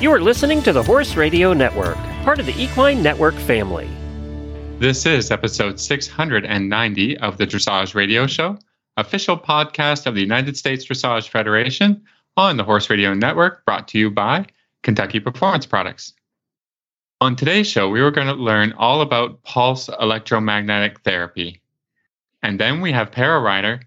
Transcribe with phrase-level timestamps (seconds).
[0.00, 3.88] You are listening to the Horse Radio Network, part of the Equine Network family.
[4.80, 8.58] This is episode 690 of the Dressage Radio Show,
[8.96, 12.02] official podcast of the United States Dressage Federation
[12.36, 14.44] on the Horse Radio Network, brought to you by
[14.82, 16.12] Kentucky Performance Products.
[17.20, 21.62] On today's show, we were going to learn all about pulse electromagnetic therapy.
[22.42, 23.80] And then we have para rider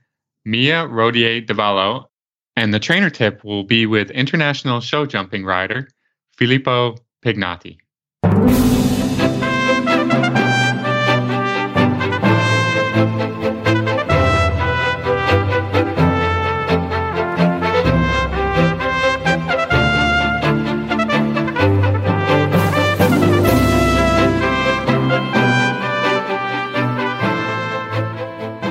[0.45, 2.05] Mia Rodier Devallo,
[2.55, 5.89] and the trainer tip will be with international show jumping rider
[6.37, 7.79] Filippo Pignati.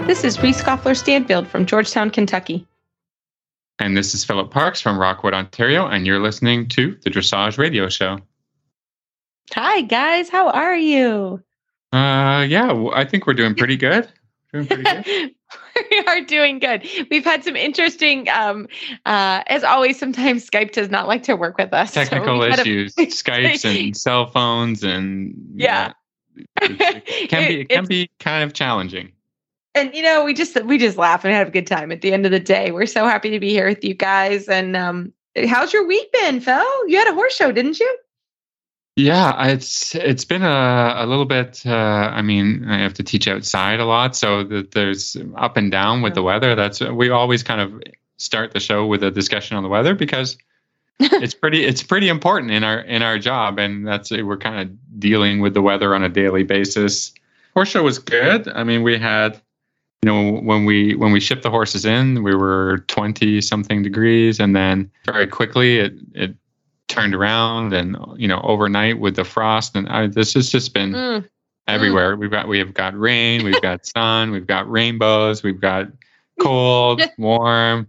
[0.07, 2.65] This is Reese Koffler Stanfield from Georgetown, Kentucky.
[3.79, 7.89] And this is Philip Parks from Rockwood, Ontario, and you're listening to the Dressage Radio
[7.89, 8.19] Show.
[9.53, 10.29] Hi, guys.
[10.31, 11.43] How are you?
[11.93, 14.09] Uh, yeah, I think we're doing pretty good.
[14.53, 15.35] Doing pretty good.
[15.91, 16.89] we are doing good.
[17.11, 18.67] We've had some interesting, um,
[19.05, 21.93] uh, as always, sometimes Skype does not like to work with us.
[21.93, 25.93] so Technical we've had a- issues, Skypes and cell phones, and Yeah.
[26.35, 26.47] it,
[26.81, 29.13] it can be It- it can be kind of challenging.
[29.77, 32.13] And you know we just we just laugh and have a good time at the
[32.13, 35.13] end of the day we're so happy to be here with you guys and um
[35.47, 37.99] how's your week been phil you had a horse show didn't you
[38.99, 41.63] Yeah, it's it's been a, a little bit.
[41.67, 45.71] Uh, I mean, I have to teach outside a lot, so that there's up and
[45.71, 46.55] down with the weather.
[46.55, 47.83] That's we always kind of
[48.17, 50.39] start the show with a discussion on the weather because
[50.99, 54.99] it's pretty it's pretty important in our in our job, and that's we're kind of
[54.99, 57.13] dealing with the weather on a daily basis.
[57.53, 58.49] Horse show was good.
[58.49, 59.39] I mean, we had
[60.07, 64.39] you know when we when we shipped the horses in, we were twenty something degrees,
[64.39, 66.35] and then very quickly it it
[66.87, 70.93] turned around and you know overnight with the frost and I, this has just been
[70.93, 71.29] Mm,
[71.67, 72.15] everywhere.
[72.15, 75.89] We've got we have got rain we've got sun we've got rainbows we've got
[76.41, 77.89] cold warm.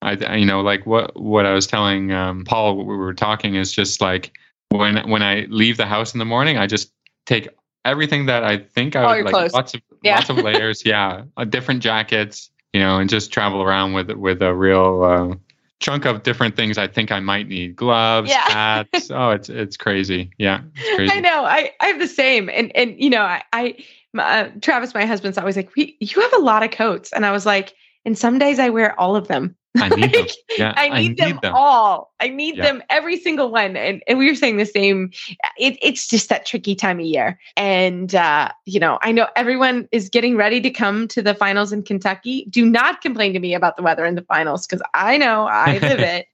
[0.00, 3.12] I, I- you know like what what i was telling um, paul what we were
[3.14, 4.32] talking is just like
[4.70, 6.90] when when i leave the house in the morning i just
[7.26, 7.48] take
[7.84, 9.52] everything that i think i All would like clothes.
[9.52, 10.16] lots of Yeah.
[10.16, 11.22] lots of layers yeah.
[11.36, 15.34] Uh, different jackets you know and just travel around with with a real uh,
[15.80, 17.74] chunk of different things i think i might need.
[17.76, 18.48] Gloves Yeah.
[18.50, 19.10] hats.
[19.10, 20.30] Oh it's it's crazy.
[20.38, 21.12] Yeah it's crazy.
[21.14, 21.44] i know.
[21.44, 22.48] I i have the same.
[22.48, 23.74] And and you know i i
[24.18, 27.12] uh, travis my husband's always like we, you have a lot of coats.
[27.12, 27.74] And i was like
[28.04, 30.26] and some days i wear all of them I need them.
[30.58, 32.12] Yeah, I need, them, all.
[32.20, 32.64] I need Yeah.
[32.64, 33.76] them every single one.
[33.76, 35.10] And and we were saying the same.
[35.58, 37.38] It, it's just that tricky time of year.
[37.56, 41.72] And uh, you know, I know everyone is getting ready to come to the finals
[41.72, 42.46] in Kentucky.
[42.50, 45.78] Do not complain to me about the weather in the finals because I know I
[45.78, 46.26] live it.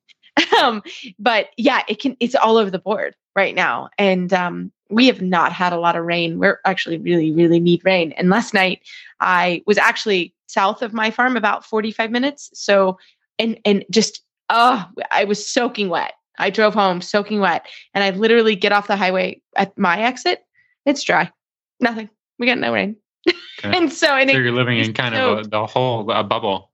[0.60, 0.82] Um,
[1.18, 3.88] but yeah, it can it's all over the board right now.
[3.98, 6.38] And um we have not had a lot of rain.
[6.38, 8.12] We're actually really, really need rain.
[8.12, 8.80] And last night
[9.20, 12.50] I was actually south of my farm about 45 minutes.
[12.54, 12.98] So
[13.38, 16.14] and and just oh i was soaking wet.
[16.40, 20.44] I drove home soaking wet and i literally get off the highway at my exit.
[20.86, 21.30] It's dry.
[21.80, 22.08] Nothing.
[22.38, 22.96] We got no rain.
[23.28, 23.38] Okay.
[23.76, 26.70] and so So it, you're living in kind of a, the whole a bubble.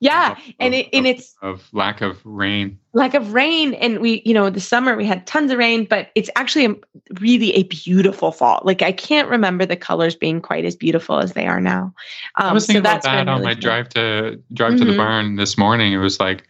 [0.00, 2.78] Yeah of- and of- it and it's of lack of rain.
[2.92, 6.10] lack of rain and we you know the summer we had tons of rain but
[6.14, 6.74] it's actually a,
[7.20, 11.32] really a beautiful fall like i can't remember the colors being quite as beautiful as
[11.32, 11.94] they are now
[12.36, 13.60] um, I was thinking about been that on really my fun.
[13.62, 14.96] drive to drive to the Mhm.
[14.98, 15.92] barn this morning.
[15.94, 16.46] It was like,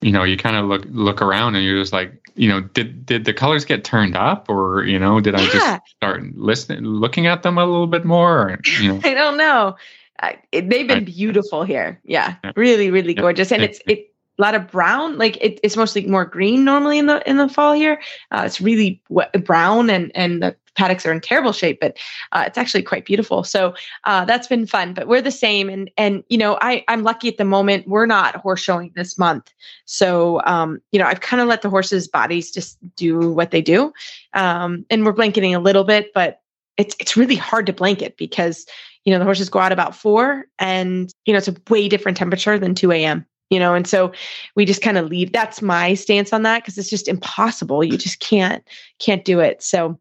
[0.00, 3.06] you know, you kind of look look around and you're just like, you know, did
[3.06, 7.28] did the colors get turned up, or you know, did I just start listening, looking
[7.28, 9.00] at them a little bit more, or, you know?
[9.04, 9.76] I don't know.
[10.20, 12.00] I, it, they've been I- beautiful here.
[12.04, 12.52] Yeah, Yeah.
[12.56, 14.08] really, really gorgeous, and it's it
[14.38, 15.18] a lot of brown.
[15.18, 18.00] Like it, it's mostly more green normally in the in the fall here.
[18.30, 21.98] Uh, it's really wet, brown, and and the paddocks are in terrible shape, but
[22.32, 23.44] uh, it's actually quite beautiful.
[23.44, 23.74] So
[24.04, 24.94] uh, that's been fun.
[24.94, 27.86] But we're the same, and and you know I I'm lucky at the moment.
[27.88, 29.52] We're not horse showing this month,
[29.84, 33.60] so um you know I've kind of let the horses' bodies just do what they
[33.62, 33.92] do,
[34.34, 36.40] um and we're blanketing a little bit, but
[36.78, 38.64] it's it's really hard to blanket because
[39.04, 42.16] you know the horses go out about four and you know it's a way different
[42.16, 43.74] temperature than 2 a.m you know?
[43.74, 44.12] And so
[44.56, 47.84] we just kind of leave that's my stance on that because it's just impossible.
[47.84, 48.66] You just can't
[48.98, 49.62] can't do it.
[49.62, 50.00] So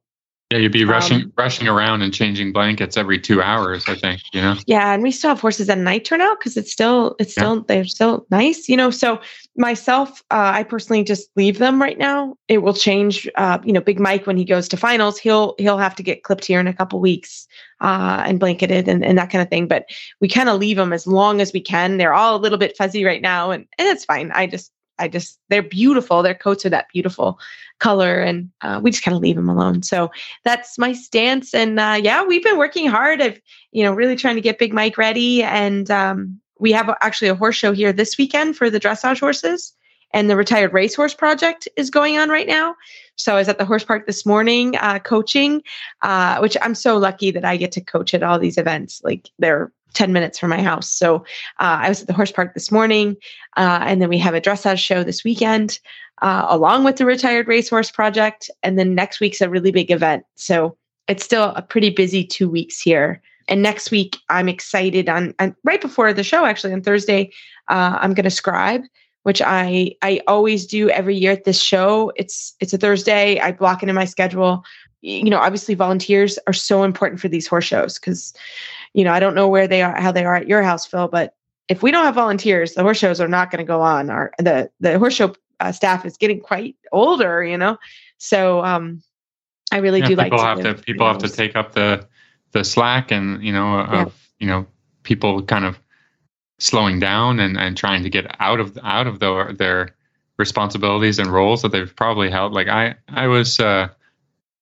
[0.51, 3.85] Yeah, you'd be rushing Um, rushing around and changing blankets every two hours.
[3.87, 4.55] I think you know.
[4.67, 7.43] yeah and we still have horses at night turn out because it's still it's Yeah.
[7.43, 9.21] still they're still nice you know so
[9.57, 13.81] myself uh, i personally just leave them right now it will change uh, you know
[13.81, 16.67] big mike when he goes to finals he'll he'll have to get clipped here in
[16.67, 17.47] a couple weeks
[17.81, 19.85] uh, and blanketed and, and that kind of thing but
[20.19, 22.75] we kind of leave them as long as we can they're all a little bit
[22.77, 24.71] fuzzy right now and, and it's fine i just
[25.01, 26.23] I just they're beautiful.
[26.23, 27.39] Their coats are that beautiful
[27.79, 29.83] color, and uh, we just kind of leave them alone.
[29.83, 30.11] So
[30.43, 31.53] that's my stance.
[31.53, 33.21] And uh, yeah, we've been working hard.
[33.21, 37.29] I've you know really trying to get Big Mike ready, and um, we have actually
[37.29, 39.73] a horse show here this weekend for the dressage horses
[40.13, 42.75] and the retired racehorse project is going on right now.
[43.15, 45.61] So I was at the horse park this morning uh, coaching,
[46.01, 49.01] uh, which I'm so lucky that I get to coach at all these events.
[49.03, 50.89] Like they're 10 minutes from my house.
[50.89, 51.17] So
[51.59, 53.15] uh, I was at the horse park this morning,
[53.57, 55.79] uh, and then we have a dressage show this weekend,
[56.21, 58.49] uh, along with the retired racehorse project.
[58.63, 60.23] And then next week's a really big event.
[60.35, 60.77] So
[61.07, 63.21] it's still a pretty busy two weeks here.
[63.47, 67.31] And next week, I'm excited on, on right before the show, actually on Thursday,
[67.67, 68.83] uh, I'm going to scribe
[69.23, 72.11] which I I always do every year at this show.
[72.15, 73.39] It's it's a Thursday.
[73.39, 74.63] I block it in my schedule.
[75.01, 78.33] You know, obviously volunteers are so important for these horse shows because,
[78.93, 81.07] you know, I don't know where they are, how they are at your house, Phil,
[81.07, 81.35] but
[81.69, 84.09] if we don't have volunteers, the horse shows are not going to go on.
[84.09, 87.77] Our the the horse show uh, staff is getting quite older, you know,
[88.17, 89.01] so um,
[89.71, 92.05] I really yeah, do people like have to people have to take up the
[92.51, 94.05] the slack and you know of Yeah.
[94.39, 94.67] you know
[95.03, 95.79] people kind of
[96.59, 99.95] slowing down and, and trying to get out of out of their their
[100.37, 102.53] responsibilities and roles that they've probably held.
[102.53, 103.87] Like I I was uh,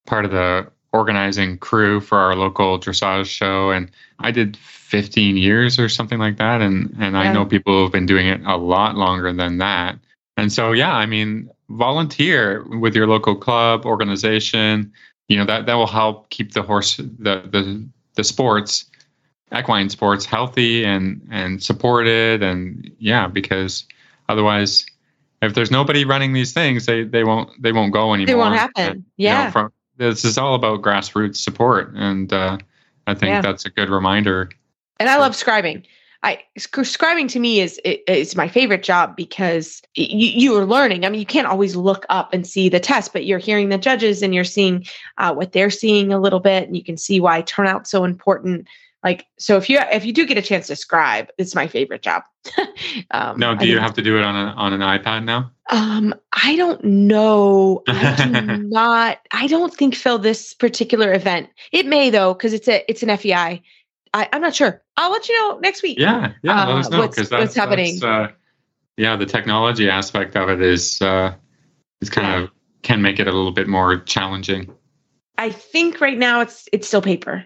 [0.09, 5.77] part of the organizing crew for our local dressage show and I did 15 years
[5.79, 8.57] or something like that and and I know people who have been doing it a
[8.57, 9.99] lot longer than that.
[10.35, 14.91] And so yeah, I mean volunteer with your local club organization
[15.27, 18.85] you know that that will help keep the horse the the the sports
[19.55, 23.85] equine sports healthy and and supported and yeah because
[24.27, 24.85] otherwise
[25.41, 28.55] if there's nobody running these things they they won't they won't go anymore It won't
[28.55, 28.83] happen.
[28.89, 29.51] And, you know, Yeah.
[29.51, 32.57] from this is all about grassroots support and uh
[33.05, 33.41] i think Yeah.
[33.41, 34.49] that's a good reminder
[34.99, 35.85] and I love scribing.
[36.23, 41.05] I scribing to me is is my favorite job because you you are learning.
[41.05, 43.77] I mean, you can't always look up and see the test, but you're hearing the
[43.77, 44.85] judges and you're seeing
[45.17, 48.67] uh, what they're seeing a little bit, and you can see why turnout's so important.
[49.03, 52.01] Like, so if you if you do get a chance to scribe, it's my favorite
[52.01, 52.23] job.
[53.11, 55.51] um, now I do you have to do it on a, on an ipad now
[55.69, 57.83] Um, I don't know.
[57.87, 59.19] I do not.
[59.31, 61.49] I don't think Phil this particular event.
[61.71, 63.61] It may though, because it's a it's an FEI.
[64.13, 64.81] I, I'm not sure.
[64.97, 65.97] I'll let you know next week.
[65.99, 67.99] yeah yeah let Uh, us know what's- because what's happening.
[67.99, 68.27] that's, uh,
[68.97, 71.33] yeah the technology aspect of it is uh
[72.01, 72.39] is kind Yeah.
[72.43, 72.49] of
[72.81, 74.73] can make it a little bit more challenging
[75.37, 77.45] I think right now it's it's still paper.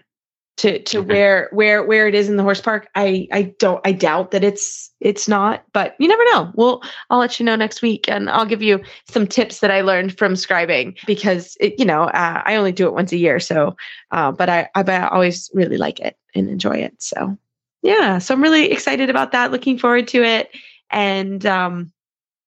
[0.58, 1.08] To to Okay.
[1.08, 4.44] where where where it is in the horse park, I I don't I doubt that
[4.44, 6.52] it's it's not, but you never know.
[6.54, 6.80] Well,
[7.10, 10.16] I'll let you know next week, and I'll give you some tips that I learned
[10.16, 13.74] from scribing because it, you know uh, I only do it once a year, so
[14.12, 16.94] uh, but I I but I always really like it and enjoy it.
[17.02, 17.36] So
[17.82, 19.50] yeah, so I'm really excited about that.
[19.50, 20.50] Looking forward to it,
[20.88, 21.92] and um,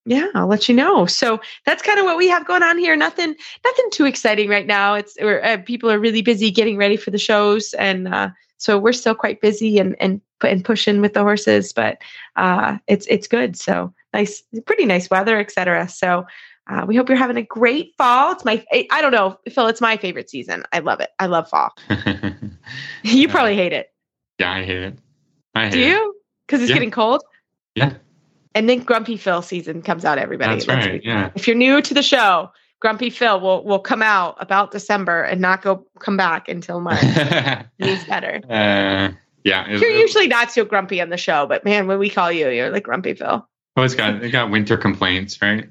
[0.07, 1.05] yeah, I'll let you know.
[1.05, 2.95] So that's kind of what we have going on here.
[2.95, 4.93] Nothing, nothing too exciting right now.
[4.95, 8.79] It's we're, uh, people are really busy getting ready for the shows, and uh, so
[8.79, 11.73] we're still quite busy and and and pushing with the horses.
[11.73, 11.97] But
[12.37, 13.57] uh, it's it's good.
[13.57, 15.87] So nice, pretty nice weather, etc.
[15.89, 16.25] So.
[16.69, 18.33] Uh, we hope you're having a great fall.
[18.33, 20.65] It's my, I I don't know, Phil, it's my favorite season.
[20.73, 21.11] I love it.
[21.17, 21.69] I love fall.
[23.03, 23.87] you probably hate it.
[24.37, 24.99] yeah i hate it
[25.55, 26.15] i hate Do you?
[26.45, 26.75] Because it's Yeah.
[26.75, 27.23] getting cold.
[27.75, 27.93] yeah
[28.57, 30.53] And then Grumpy Phil season comes out, everybody.
[30.55, 34.01] that's next right yeah If you're new to the show, Grumpy Phil will will come
[34.01, 36.99] out about December and not go come back until March.
[37.77, 38.41] He's better.
[38.49, 39.11] uh,
[39.43, 42.31] yeah You're it- usually not so grumpy on the show, but man, when we call
[42.31, 43.47] you, you're like Grumpy Phil.
[43.75, 45.69] Oh, it's got it got winter complaints right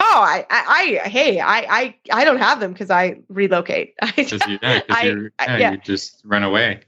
[0.00, 3.94] Oh, I, I, I hey, I, I, I don't have them because I relocate.
[4.02, 5.70] I, you, yeah, I- you're- I- yeah.
[5.72, 6.80] you just run away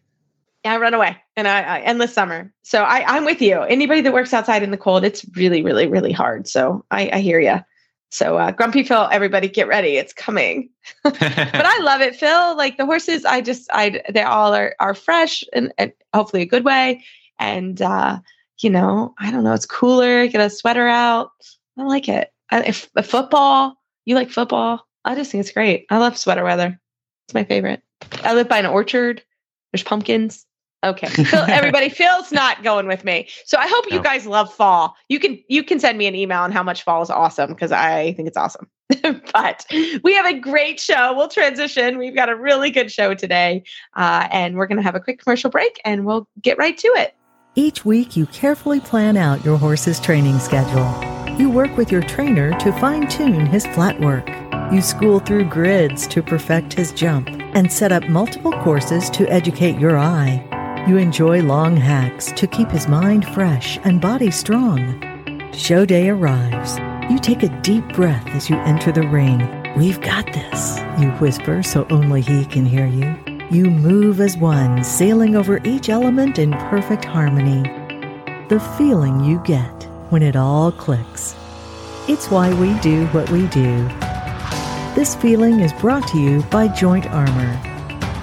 [0.66, 2.52] I run away and I, I endless summer.
[2.62, 3.60] So I, I'm with you.
[3.62, 6.48] Anybody that works outside in the cold, it's really, really, really hard.
[6.48, 7.60] So I, I hear you.
[8.10, 9.96] So uh, Grumpy Phil, everybody get ready.
[9.96, 10.70] It's coming.
[11.02, 12.56] but I love it, Phil.
[12.56, 16.46] Like the horses, I just, I, they all are are fresh and, and hopefully a
[16.46, 17.04] good way.
[17.38, 18.20] And uh,
[18.60, 20.26] you know, I don't know, it's cooler.
[20.28, 21.30] Get a sweater out.
[21.78, 22.32] I like it.
[22.50, 24.86] I, if, if football, you like football?
[25.04, 25.86] I just think it's great.
[25.90, 26.80] I love sweater weather.
[27.26, 27.82] It's my favorite.
[28.22, 29.22] I live by an orchard.
[29.72, 30.46] There's pumpkins.
[30.86, 33.28] Okay, Phil, everybody, Phil's not going with me.
[33.44, 34.02] So I hope you No.
[34.02, 34.94] guys love fall.
[35.08, 37.72] You can you can send me an email on how much fall is awesome because
[37.72, 38.68] I think it's awesome.
[39.02, 39.66] but
[40.04, 41.12] we have a great show.
[41.16, 41.98] We'll transition.
[41.98, 43.64] We've got a really good show today,
[43.96, 46.88] uh, and we're going to have a quick commercial break, and we'll get right to
[46.96, 47.14] it.
[47.56, 50.88] Each week, you carefully plan out your horse's training schedule.
[51.36, 54.28] You work with your trainer to fine tune his flat work.
[54.72, 59.78] You school through grids to perfect his jump and set up multiple courses to educate
[59.80, 60.45] your eye.
[60.86, 65.02] You enjoy long hacks to keep his mind fresh and body strong.
[65.52, 66.78] Show day arrives.
[67.10, 69.40] You take a deep breath as you enter the ring.
[69.76, 73.18] We've got this, you whisper so only he can hear you.
[73.50, 77.62] You move as one, sailing over each element in perfect harmony.
[78.48, 81.34] The feeling you get when it all clicks.
[82.06, 83.88] It's why we do what we do.
[84.94, 87.65] This feeling is brought to you by Joint Armor.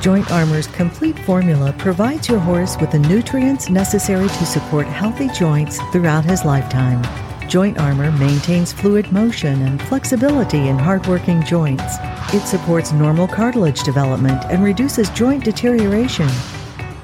[0.03, 5.79] Joint Armor's complete formula provides your horse with the nutrients necessary to support healthy joints
[5.93, 7.01] throughout his lifetime.
[7.47, 11.95] Joint Armor maintains fluid motion and flexibility in hardworking joints.
[12.33, 16.27] It supports normal cartilage development and reduces joint deterioration.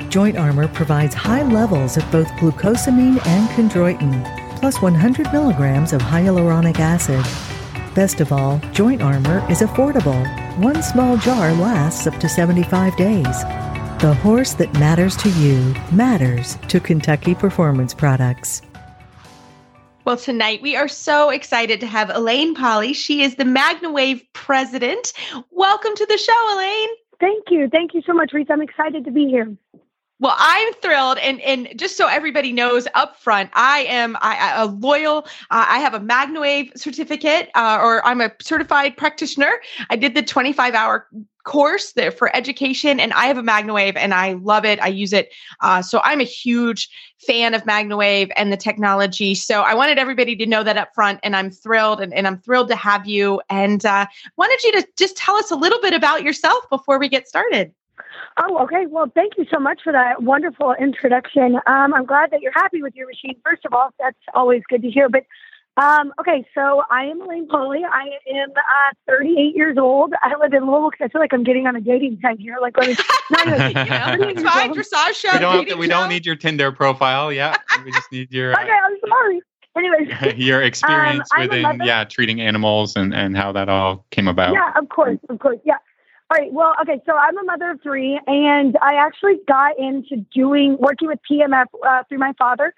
[0.10, 6.80] Joint Armor provides high levels of both glucosamine and chondroitin, plus 100 milligrams of hyaluronic
[6.80, 7.24] acid.
[7.96, 10.49] Best of all, Joint Armor is affordable.
[10.60, 13.44] One small jar lasts up to 75 days.
[14.00, 18.62] The horse that matters to you matters to Kentucky Performance Products.
[20.04, 22.92] Well, tonight we are so excited to have Elaine Polly.
[22.92, 25.14] She is the MagnaWave president.
[25.52, 26.90] Welcome to the show, Elaine.
[27.22, 27.70] Thank you.
[27.70, 28.48] Thank you so much, Reese.
[28.50, 29.56] I'm excited to be here.
[30.22, 34.66] Well, I'm thrilled, and and just so everybody knows up front, I am I, a
[34.66, 35.20] loyal.
[35.50, 39.62] Uh, I have a MagnaWave certificate, uh, or I'm a certified practitioner.
[39.90, 41.08] I did the 25 hour
[41.46, 44.82] course there for education, and I have a MagnaWave, and I love it.
[44.82, 46.90] I use it, uh, so I'm a huge
[47.26, 49.36] fan of MagnaWave and the technology.
[49.36, 52.40] So I wanted everybody to know that up front, and I'm thrilled, and, and I'm
[52.40, 53.42] thrilled to have you.
[53.50, 57.08] And uh, wanted you to just tell us a little bit about yourself before we
[57.08, 57.74] get started.
[58.42, 58.86] Oh, okay.
[58.88, 61.56] Well, thank you so much for that wonderful introduction.
[61.68, 63.36] Um, I'm glad that you're happy with your machine.
[63.44, 65.10] First of all, that's always good to hear.
[65.10, 65.26] But
[65.76, 67.82] um, okay, so I am Elaine Polly.
[67.90, 70.14] I am uh, 38 years old.
[70.22, 72.58] I live in Louisville because I feel like I'm getting on a dating site here.
[72.62, 72.96] Like, let me,
[73.32, 74.74] no, anyway, it's fine.
[74.74, 75.34] Dressage show.
[75.34, 77.32] We don't, to, we don't need your Tinder profile.
[77.32, 78.52] Yeah, we just need your.
[78.60, 79.42] okay, I'm sorry.
[79.78, 84.54] Anyways, your experience um, within yeah treating animals and and how that all came about.
[84.54, 85.60] Yeah, of course, of course.
[85.64, 85.76] Yeah.
[86.32, 86.54] All right.
[86.54, 87.02] Well, okay.
[87.08, 91.66] So I'm a mother of three, and I actually got into doing working with PEMF
[91.88, 92.74] uh, through my father.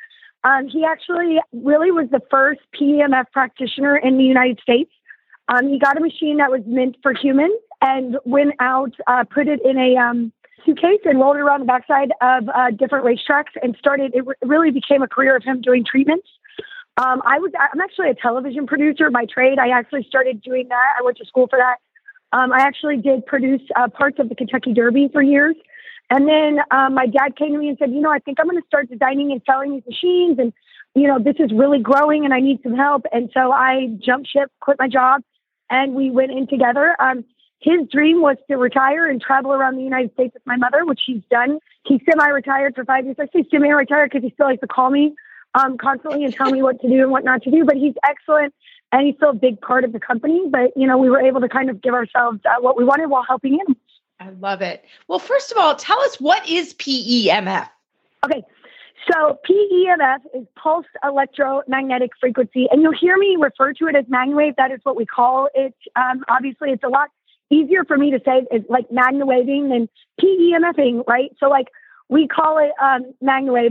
[0.46, 4.89] Um, he actually really was the first PEMF practitioner in the United States.
[5.50, 9.50] Um, he got a machine that was meant for humans and went out, uh, put
[9.50, 10.31] it in a um,
[10.65, 14.15] suitcase, and rolled it around the backside of uh, different racetracks, and started.
[14.15, 16.27] It really became a career of him doing treatments.
[16.96, 17.51] Um, I was.
[17.60, 19.60] I'm actually a television producer by trade.
[19.60, 20.93] I actually started doing that.
[20.98, 21.79] I went to school for that
[22.31, 25.55] um, I actually did produce uh, parts of the Kentucky Derby for years.
[26.09, 28.47] And then um, my dad came to me and said, you know, I think I'm
[28.47, 30.39] going to start designing and selling these machines.
[30.39, 30.51] And,
[30.93, 33.05] you know, this is really growing and I need some help.
[33.13, 35.21] And so I jumped ship, quit my job,
[35.69, 36.95] and we went in together.
[37.00, 37.23] Um,
[37.61, 41.01] his dream was to retire and travel around the United States with my mother, which
[41.05, 41.59] he's done.
[41.85, 43.17] He's semi-retired for five years.
[43.19, 45.13] I say semi-retired because he still likes to call me
[45.53, 47.63] um, constantly and tell me what to do and what not to do.
[47.63, 48.53] But he's excellent
[48.91, 50.43] and he's still a big part of the company.
[50.50, 53.10] But you know, we were able to kind of give ourselves uh, what we wanted
[53.10, 53.75] while helping him.
[54.19, 54.86] I love it.
[55.07, 57.69] Well, first of all, tell us what is PEMF.
[58.24, 58.43] Okay,
[59.12, 64.55] so PEMF is pulsed electromagnetic frequency, and you'll hear me refer to it as MagnaWave.
[64.57, 65.74] That is what we call it.
[65.95, 67.10] Um, obviously, it's a lot
[67.50, 69.89] easier for me to say it's like MagnaWaving than
[70.21, 71.36] PEMFing, right?
[71.39, 71.67] So like
[72.10, 73.13] we call it um,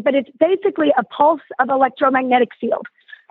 [0.03, 2.87] but it's basically a pulse of electromagnetic field.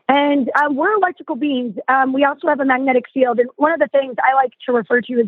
[0.09, 1.75] And um, we're electrical beings.
[1.87, 3.39] Um, we also have a magnetic field.
[3.39, 5.27] And one of the things I like to refer to is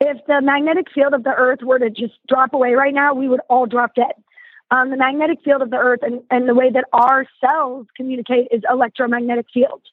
[0.00, 3.28] if the magnetic field of the earth were to just drop away right now, we
[3.28, 4.12] would all drop dead.
[4.72, 8.48] Um, the magnetic field of the earth and, and the way that our cells communicate
[8.50, 9.84] is electromagnetic fields.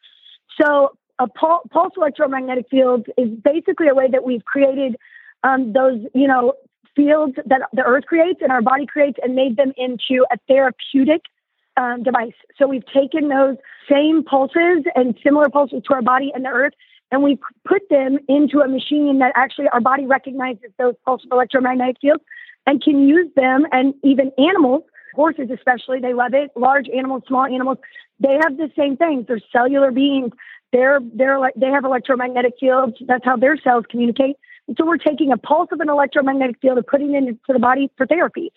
[0.60, 4.96] So a pul- pulse electromagnetic field is basically a way that we've created
[5.44, 6.54] um, those, you know,
[6.96, 11.22] fields that the earth creates and our body creates and made them into a therapeutic
[11.78, 12.34] um, device.
[12.58, 13.58] So we've taken those
[13.90, 16.74] same pulses and similar pulses to our body and the earth,
[17.12, 21.36] and we put them into a machine that actually our body recognizes those pulses of
[21.36, 22.24] electromagnetic fields
[22.66, 23.66] and can use them.
[23.72, 24.84] And even animals,
[25.16, 26.52] horses especially, they love it.
[26.56, 27.78] Large animals, small animals,
[28.20, 29.26] they have the same things.
[29.28, 30.32] They're cellular beings.
[30.72, 32.96] They're they're like they have electromagnetic fields.
[33.08, 34.38] That's how their cells communicate.
[34.78, 37.92] So we're taking a pulse of an electromagnetic field and putting it into the body
[37.98, 38.52] for therapy.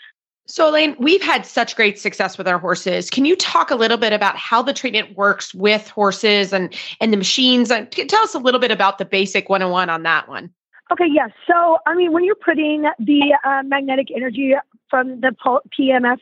[0.48, 3.10] So, Elaine, we've had such great success with our horses.
[3.10, 7.12] Can you talk a little bit about how the treatment works with horses and and
[7.12, 7.70] the machines?
[7.70, 10.50] And tell us a little bit about the basic 101 on that one.
[10.92, 11.30] Okay, yes.
[11.48, 14.54] So, I mean, when you're putting the uh, magnetic energy
[14.88, 15.34] from the
[15.76, 16.18] PMF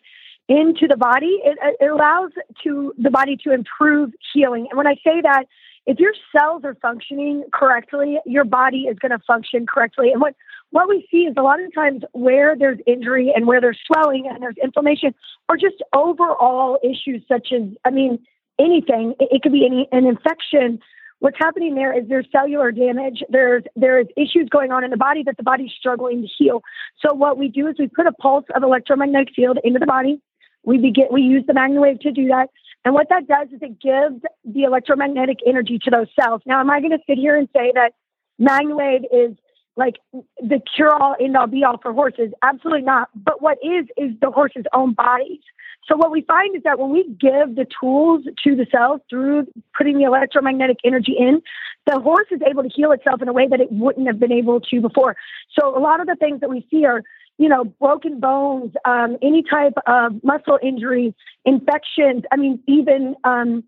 [0.48, 2.30] into the body, it, it allows
[2.62, 4.68] to the body to improve healing.
[4.70, 5.44] And when I say that,
[5.86, 10.12] if your cells are functioning correctly, your body is going to function correctly.
[10.12, 10.34] And what
[10.74, 14.26] what we see is a lot of times where there's injury and where there's swelling
[14.28, 15.14] and there's inflammation
[15.48, 18.18] or just overall issues such as, I mean,
[18.58, 20.80] anything, it, it could be any, an infection.
[21.20, 23.22] what's happening there is there's cellular damage.
[23.28, 26.60] There's there's issues going on in the body that the body's struggling to heal.
[26.98, 30.20] So what we do is we put a pulse of electromagnetic field into the body.
[30.64, 32.50] We begin we use the wave to do that.
[32.84, 36.42] And what that does is it gives the electromagnetic energy to those cells.
[36.46, 37.92] Now, am I going to sit here and say that
[38.40, 39.36] wave is
[39.76, 39.96] like
[40.38, 42.32] the cure all, end all, be all for horses?
[42.42, 43.08] Absolutely not.
[43.14, 45.40] But what is is the horse's own bodies.
[45.86, 49.46] So what we find is that when we give the tools to the cells through
[49.76, 51.42] putting the electromagnetic energy in,
[51.86, 54.32] the horse is able to heal itself in a way that it wouldn't have been
[54.32, 55.16] able to before.
[55.58, 57.02] So a lot of the things that we see are,
[57.36, 61.14] you know, broken bones, um, any type of muscle injury,
[61.44, 62.22] infections.
[62.32, 63.64] I mean, even um,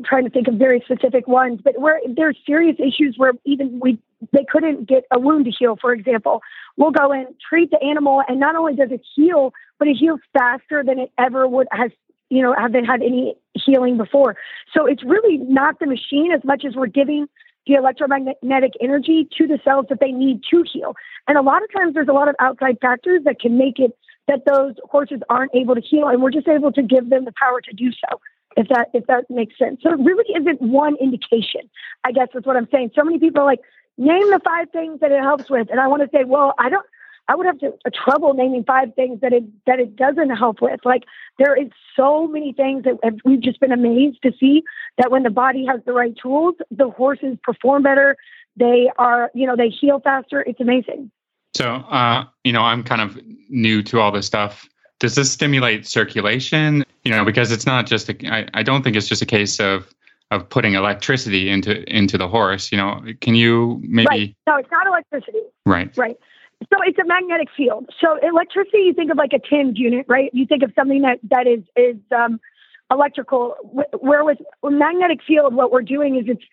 [0.00, 3.78] I'm trying to think of very specific ones, but where there's serious issues where even
[3.80, 3.98] we
[4.32, 6.42] they couldn't get a wound to heal, for example.
[6.76, 10.20] We'll go and treat the animal, and not only does it heal, but it heals
[10.32, 11.90] faster than it ever would has
[12.28, 14.36] you know have they had any healing before.
[14.74, 17.26] So it's really not the machine as much as we're giving
[17.66, 20.94] the electromagnetic energy to the cells that they need to heal.
[21.28, 23.96] And a lot of times there's a lot of outside factors that can make it
[24.28, 27.32] that those horses aren't able to heal, and we're just able to give them the
[27.40, 28.20] power to do so.
[28.56, 29.80] If that if that makes sense.
[29.82, 31.70] So it really isn't one indication.
[32.02, 32.90] I guess that's what I'm saying.
[32.96, 33.60] So many people are like,
[34.00, 36.68] name the five things that it helps with, and I want to say, well, I
[36.68, 36.84] don't.
[37.28, 40.60] I would have to, a trouble naming five things that it that it doesn't help
[40.60, 40.80] with.
[40.84, 41.04] Like
[41.38, 44.64] there is so many things that we've just been amazed to see
[44.98, 48.16] that when the body has the right tools, the horses perform better.
[48.56, 50.40] They are, you know, they heal faster.
[50.40, 51.12] It's amazing.
[51.54, 53.16] So, uh, you know, I'm kind of
[53.48, 54.68] new to all this stuff.
[54.98, 56.84] Does this stimulate circulation?
[57.04, 59.94] You know, because it's not just a, I don't think it's just a case of
[60.30, 62.70] of putting electricity into into the horse.
[62.70, 64.06] You know, can you maybe?
[64.08, 64.36] Right.
[64.46, 65.40] No, it's not electricity.
[65.66, 65.96] Right.
[65.96, 66.16] Right.
[66.72, 67.88] So it's a magnetic field.
[68.00, 70.30] So electricity, you think of like a TENS unit, right?
[70.34, 72.40] You think of something that that is is um,
[72.90, 73.54] electrical.
[73.98, 76.44] Where with magnetic field, what we're doing is it's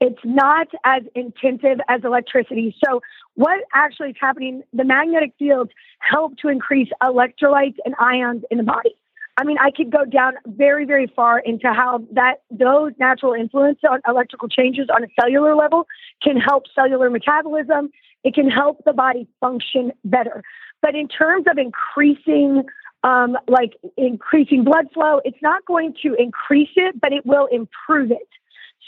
[0.00, 2.74] it's not as intensive as electricity.
[2.84, 3.02] So
[3.34, 4.62] what actually is happening?
[4.72, 8.94] The magnetic fields help to increase electrolytes and ions in the body.
[9.40, 13.78] I mean, I could go down very, very far into how that those natural influence
[13.90, 15.86] on electrical changes on a cellular level
[16.22, 17.88] can help cellular metabolism.
[18.22, 20.42] It can help the body function better.
[20.82, 22.64] But in terms of increasing,
[23.02, 28.10] um, like increasing blood flow, it's not going to increase it, but it will improve
[28.10, 28.28] it.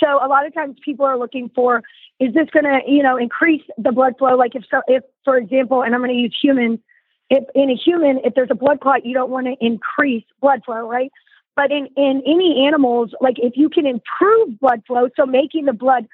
[0.05, 1.83] So a lot of times people are looking for,
[2.21, 4.37] is this going to, you know, increase the blood flow?
[4.37, 6.81] Like if so, if for example, and I'm going to use humans
[7.31, 10.63] if in a human, if there's a blood clot, you don't want to increase blood
[10.65, 11.11] flow, right?
[11.55, 15.73] But in, in any animals, like if you can improve blood flow, so making the
[15.73, 16.07] blood,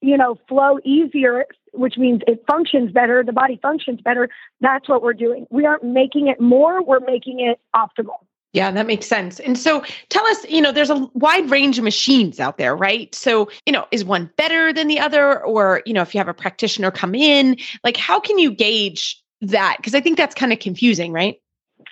[0.00, 4.28] you know, flow easier, which means it functions better, the body functions better,
[4.60, 5.46] that's what we're doing.
[5.50, 8.18] We aren't making it more, we're making it optimal.
[8.52, 9.40] Yeah, that makes sense.
[9.40, 13.12] And so tell us, you know, there's a wide range of machines out there, right?
[13.12, 15.44] So, you know, is one better than the other?
[15.44, 19.20] Or, you know, if you have a practitioner come in, like how can you gauge
[19.42, 19.76] that?
[19.78, 21.40] Because I think that's kind of confusing, right?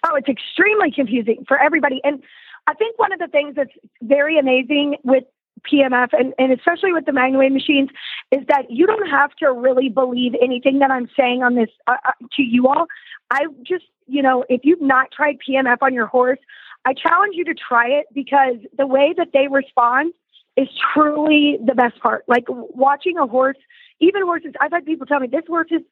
[0.04, 2.00] Oh, it's extremely confusing for everybody.
[2.04, 2.22] And
[2.66, 5.24] I think one of the things that's very amazing with
[5.70, 7.90] PMF and, and especially with the MagnaWave machines
[8.30, 11.96] is that you don't have to really believe anything that I'm saying on this uh,
[12.04, 12.86] uh to you all.
[13.30, 16.38] I just, you know, if you've not tried PMF on your horse,
[16.84, 20.12] I challenge you to try it because the way that they respond
[20.56, 22.24] is truly the best part.
[22.26, 23.56] Like watching a horse,
[24.00, 25.82] even horses, I've had people tell me this horse is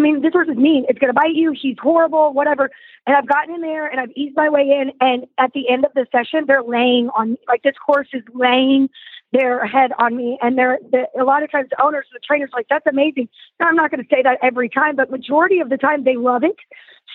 [0.00, 0.86] I mean, this horse is mean.
[0.88, 1.52] It's going to bite you.
[1.52, 2.70] He's horrible, whatever.
[3.06, 4.92] And I've gotten in there and I've eased my way in.
[4.98, 7.36] And at the end of the session, they're laying on.
[7.46, 8.88] Like this horse is laying
[9.32, 10.38] their head on me.
[10.40, 13.28] And they're, they're a lot of times the owners, the trainers, like that's amazing.
[13.60, 16.16] Now, I'm not going to say that every time, but majority of the time they
[16.16, 16.56] love it.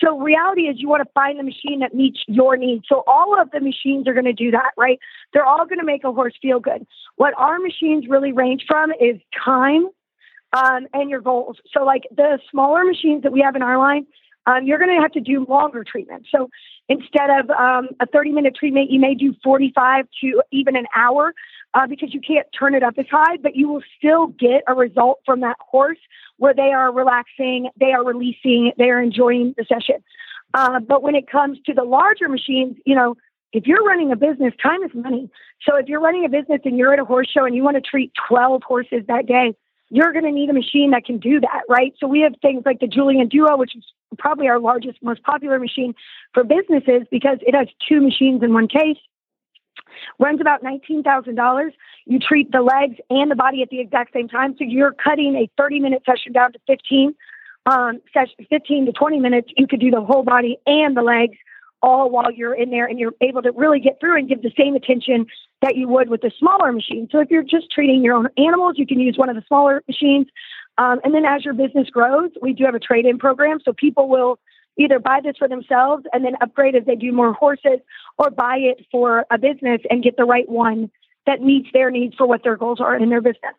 [0.00, 2.84] So reality is you want to find the machine that meets your needs.
[2.88, 5.00] So all of the machines are going to do that, right?
[5.32, 6.86] They're all going to make a horse feel good.
[7.16, 9.88] What our machines really range from is time
[10.56, 11.58] um, and your goals.
[11.72, 14.06] So, like the smaller machines that we have in our line,
[14.46, 16.26] um, you're going to have to do longer treatment.
[16.30, 16.48] So,
[16.88, 21.34] instead of um, a 30 minute treatment, you may do 45 to even an hour
[21.74, 24.74] uh, because you can't turn it up as high, but you will still get a
[24.74, 25.98] result from that horse
[26.38, 30.02] where they are relaxing, they are releasing, they are enjoying the session.
[30.54, 33.14] Uh, but when it comes to the larger machines, you know,
[33.52, 35.30] if you're running a business, time is money.
[35.66, 37.76] So if you're running a business and you're at a horse show and you want
[37.76, 39.54] to treat 12 horses that day,
[39.88, 41.94] you're going to need a machine that can do that, right?
[41.98, 43.84] So we have things like the Julian Duo, which is
[44.18, 45.94] probably our largest, most popular machine
[46.34, 48.98] for businesses because it has two machines in one case.
[50.18, 51.70] Runs about $19,000.
[52.06, 54.54] You treat the legs and the body at the exact same time.
[54.58, 57.14] So you're cutting a 30 minute session down to 15,
[57.66, 59.48] um, session, 15 to 20 minutes.
[59.56, 61.36] You could do the whole body and the legs
[61.86, 64.52] all while you're in there and you're able to really get through and give the
[64.58, 65.26] same attention
[65.62, 67.08] that you would with a smaller machine.
[67.12, 69.82] So if you're just treating your own animals, you can use one of the smaller
[69.86, 70.26] machines.
[70.78, 73.60] Um, and then as your business grows, we do have a trade in program.
[73.64, 74.40] So people will
[74.76, 77.78] either buy this for themselves and then upgrade as they do more horses
[78.18, 80.90] or buy it for a business and get the right one
[81.24, 83.54] that meets their needs for what their goals are in their business.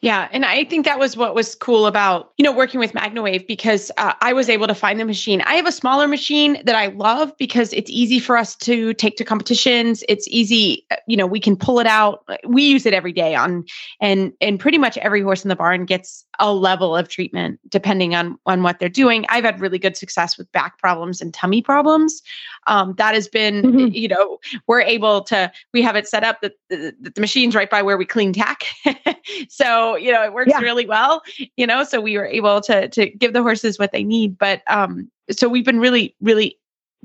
[0.00, 3.46] Yeah, and I think that was what was cool about you know working with MagnaWave
[3.46, 5.40] because uh, I was able to find the machine.
[5.42, 9.16] I have a smaller machine that I love because it's easy for us to take
[9.16, 10.04] to competitions.
[10.08, 12.28] It's easy, uh, you know, we can pull it out.
[12.46, 13.64] We use it every day on,
[14.00, 18.14] and and pretty much every horse in the barn gets a level of treatment depending
[18.14, 19.24] on on what they're doing.
[19.28, 22.22] I've had really good success with back problems and tummy problems.
[22.66, 23.94] Um, that has been, mm-hmm.
[23.94, 25.50] you know, we're able to.
[25.72, 28.64] We have it set up that the, the machine's right by where we clean tack,
[29.48, 30.60] so you know, it works yeah.
[30.60, 31.22] really well,
[31.56, 34.36] you know, so we were able to to give the horses what they need.
[34.36, 36.58] But um, so we've been really, really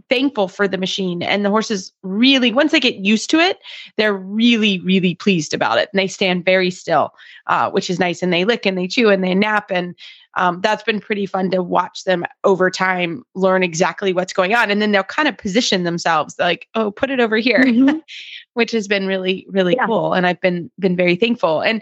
[0.09, 3.59] thankful for the machine and the horses really once they get used to it
[3.97, 7.13] they're really really pleased about it and they stand very still
[7.47, 9.95] uh, which is nice and they lick and they chew and they nap and
[10.35, 14.71] um, that's been pretty fun to watch them over time learn exactly what's going on
[14.71, 17.97] and then they'll kind of position themselves like oh put it over here mm-hmm.
[18.53, 19.85] which has been really really yeah.
[19.85, 21.81] cool and i've been been very thankful and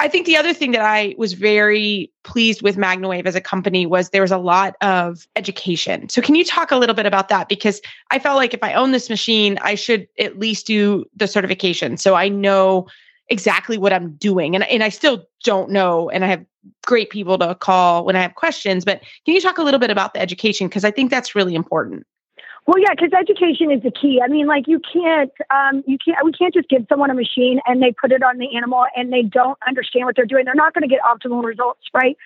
[0.00, 3.86] I think the other thing that I was very pleased with MagnaWave as a company
[3.86, 6.08] was there was a lot of education.
[6.08, 7.48] So can you talk a little bit about that?
[7.48, 11.26] Because I felt like if I own this machine, I should at least do the
[11.26, 11.96] certification.
[11.96, 12.86] So I know
[13.28, 14.54] exactly what I'm doing.
[14.54, 16.10] And, and I still don't know.
[16.10, 16.44] And I have
[16.84, 18.84] great people to call when I have questions.
[18.84, 20.68] But can you talk a little bit about the education?
[20.68, 22.06] Because I think that's really important.
[22.66, 24.20] Well, yeah, because education is the key.
[24.24, 27.60] I mean, like you can't, um, you can't, we can't just give someone a machine
[27.66, 30.46] and they put it on the animal and they don't understand what they're doing.
[30.46, 32.16] They're not going to get optimal results, right?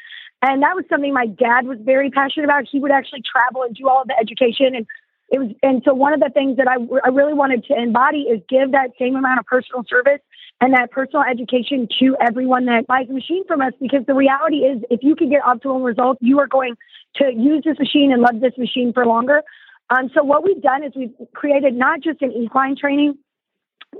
[0.40, 2.64] And that was something my dad was very passionate about.
[2.70, 4.86] He would actually travel and do all of the education, and
[5.30, 5.50] it was.
[5.64, 8.70] And so one of the things that I, I really wanted to embody is give
[8.70, 10.20] that same amount of personal service
[10.60, 13.72] and that personal education to everyone that buys a machine from us.
[13.80, 16.76] Because the reality is, if you can get optimal results, you are going
[17.16, 19.42] to use this machine and love this machine for longer.
[19.90, 23.16] Um, so what we've done is we've created not just an equine training,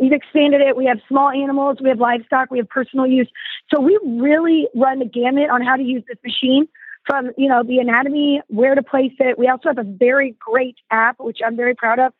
[0.01, 0.77] we've expanded it.
[0.77, 3.29] We have small animals, we have livestock, we have personal use.
[3.72, 6.68] So we really run the gamut on how to use this machine
[7.07, 9.38] from, you know, the anatomy, where to place it.
[9.38, 12.12] We also have a very great app, which I'm very proud of,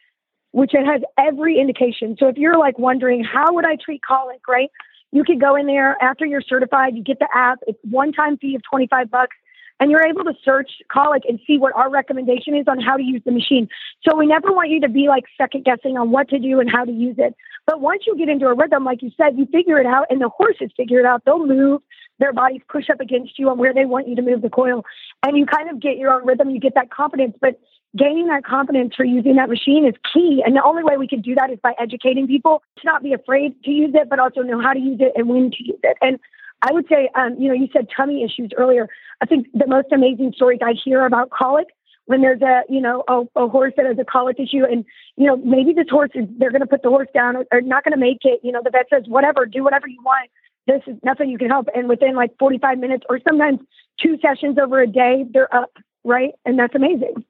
[0.53, 2.17] which it has every indication.
[2.19, 4.71] So if you're like wondering, how would I treat colic, right?
[5.13, 7.59] You could go in there after you're certified, you get the app.
[7.67, 9.37] It's one time fee of 25 bucks
[9.81, 13.03] and you're able to search colic and see what our recommendation is on how to
[13.03, 13.69] use the machine.
[14.09, 16.71] So we never want you to be like second guessing on what to do and
[16.71, 17.35] how to use it.
[17.67, 20.21] But once you get into a rhythm, like you said, you figure it out and
[20.21, 21.23] the horses figure it out.
[21.25, 21.83] They'll move,
[22.19, 24.85] their bodies push up against you on where they want you to move the coil.
[25.23, 27.37] And you kind of get your own rhythm, you get that confidence.
[27.41, 27.61] But
[27.97, 30.43] gaining that confidence for using that machine is key.
[30.45, 33.13] And the only way we can do that is by educating people to not be
[33.13, 35.81] afraid to use it, but also know how to use it and when to use
[35.83, 35.97] it.
[36.01, 36.19] And
[36.63, 38.89] I would say, um, you know, you said tummy issues earlier.
[39.21, 41.69] I think the most amazing stories I hear about colic
[42.07, 44.85] when there's a, you know, a, a horse that has a colic issue and,
[45.17, 47.61] you know, maybe this horse is, they're going to put the horse down or, or
[47.61, 48.41] not going to make it.
[48.43, 50.31] You know, the vet says, whatever, do whatever you want.
[50.67, 51.69] This is nothing you can help.
[51.75, 53.61] And within like 45 minutes or sometimes
[54.01, 55.77] two sessions over a day, they're up.
[56.03, 56.33] Right.
[56.45, 57.25] And that's amazing.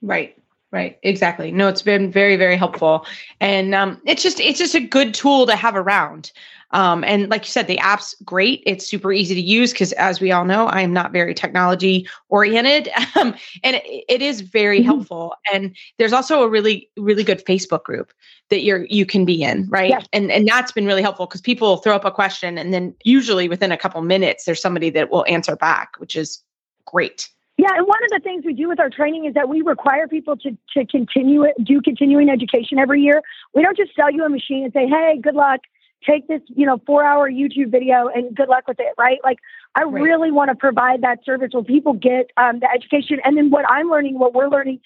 [0.00, 0.36] Right.
[0.72, 0.98] Right.
[1.02, 1.50] Exactly.
[1.50, 3.04] No, it's been very, very helpful.
[3.40, 6.30] And um, it's just, it's just a good tool to have around.
[6.72, 8.62] Um, and like you said, the app's great.
[8.64, 12.08] It's super easy to use because, as we all know, I am not very technology
[12.28, 14.86] oriented, um, and it, it is very mm-hmm.
[14.86, 15.34] helpful.
[15.52, 18.12] And there's also a really, really good Facebook group
[18.50, 19.90] that you're you can be in, right?
[19.90, 20.06] Yes.
[20.12, 23.48] And and that's been really helpful because people throw up a question, and then usually
[23.48, 26.42] within a couple minutes, there's somebody that will answer back, which is
[26.84, 27.28] great.
[27.60, 30.08] Yeah, and one of the things we do with our training is that we require
[30.08, 33.20] people to to continue it, do continuing education every year.
[33.54, 35.60] We don't just sell you a machine and say, "Hey, good luck."
[36.08, 39.18] take this, you know, four hour YouTube video and good luck with it, right?
[39.22, 39.36] Like,
[39.74, 40.02] I right.
[40.02, 43.18] really want to provide that service where people get um, the education.
[43.22, 44.80] And then what I'm learning, what we're learning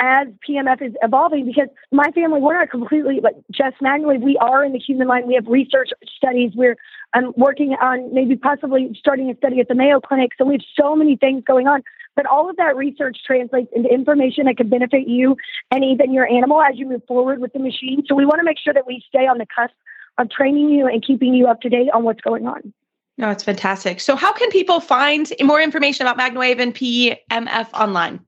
[0.00, 4.64] as PMF is evolving, because my family, we're not completely like just manually, we are
[4.64, 5.28] in the human line.
[5.28, 6.50] We have research studies.
[6.56, 6.76] We're
[7.14, 10.32] um, working on maybe possibly starting a study at the Mayo Clinic.
[10.36, 11.84] So we have so many things going on.
[12.16, 15.36] But all of that research translates into information that can benefit you
[15.70, 18.02] and even your animal as you move forward with the machine.
[18.06, 19.74] So we want to make sure that we stay on the cusp
[20.18, 22.72] of training you and keeping you up to date on what's going on.
[23.18, 24.00] No, it's fantastic.
[24.00, 28.20] So, how can people find more information about MagnaWave and PEMF online?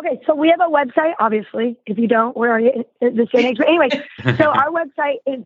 [0.00, 1.12] Okay, so we have a website.
[1.20, 2.84] Obviously, if you don't, where are you?
[3.00, 3.58] The same age.
[3.58, 3.88] But anyway,
[4.36, 5.44] so our website is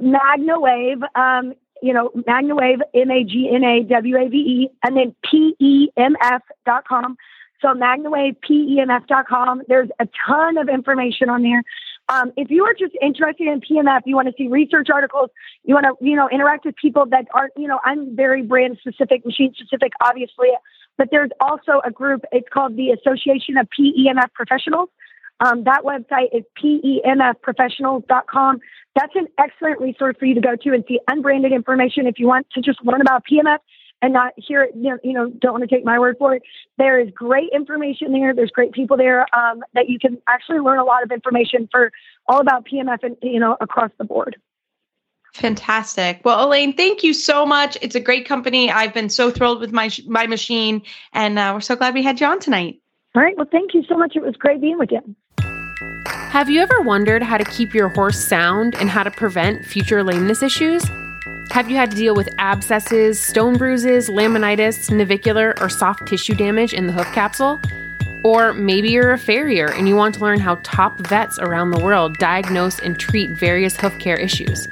[0.00, 1.02] MagnaWave.
[1.14, 5.14] Um, you know, MagnaWave, M A G N A W A V E, and then
[5.30, 7.16] P E M F dot com.
[7.60, 9.62] So MagnaWave, P E M F dot com.
[9.68, 11.62] There's a ton of information on there.
[12.08, 15.30] Um, if you are just interested in PMF, you want to see research articles,
[15.64, 18.76] you want to, you know, interact with people that aren't, you know, I'm very brand
[18.78, 20.48] specific, machine specific, obviously,
[20.98, 24.90] but there's also a group, it's called the Association of PEMF Professionals.
[25.40, 28.60] Um, that website is PEMFprofessionals.com.
[28.94, 32.26] That's an excellent resource for you to go to and see unbranded information if you
[32.26, 33.58] want to just learn about PMF
[34.00, 36.42] and not hear it, you know, don't want to take my word for it.
[36.78, 38.34] There is great information there.
[38.34, 41.90] There's great people there um, that you can actually learn a lot of information for
[42.28, 44.36] all about PMF and, you know, across the board.
[45.32, 46.20] Fantastic.
[46.24, 47.76] Well, Elaine, thank you so much.
[47.82, 48.70] It's a great company.
[48.70, 52.20] I've been so thrilled with my my machine, and uh, we're so glad we had
[52.20, 52.80] you on tonight.
[53.16, 53.36] All right.
[53.36, 54.14] Well, thank you so much.
[54.14, 55.00] It was great being with you.
[56.34, 60.02] Have you ever wondered how to keep your horse sound and how to prevent future
[60.02, 60.84] lameness issues?
[61.50, 66.74] Have you had to deal with abscesses, stone bruises, laminitis, navicular, or soft tissue damage
[66.74, 67.60] in the hoof capsule?
[68.24, 71.78] Or maybe you're a farrier and you want to learn how top vets around the
[71.78, 74.66] world diagnose and treat various hoof care issues.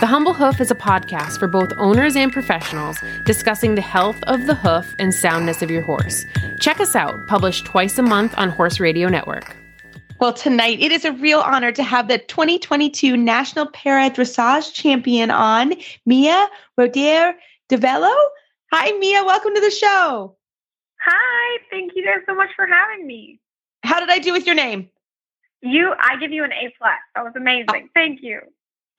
[0.00, 4.46] The Humble Hoof is a podcast for both owners and professionals discussing the health of
[4.46, 6.24] the hoof and soundness of your horse.
[6.60, 9.56] Check us out, published twice a month on Horse Radio Network.
[10.24, 15.30] Well, tonight it is a real honor to have the 2022 National Para Dressage Champion
[15.30, 15.74] on,
[16.06, 17.34] Mia Roder
[17.68, 18.16] Devello.
[18.72, 19.22] Hi, Mia.
[19.22, 20.34] Welcome to the show.
[20.98, 21.58] Hi.
[21.70, 23.38] Thank you guys so much for having me.
[23.82, 24.88] How did I do with your name?
[25.60, 26.92] You, I give you an A plus.
[27.14, 27.66] That was amazing.
[27.68, 27.88] Oh.
[27.92, 28.40] Thank you.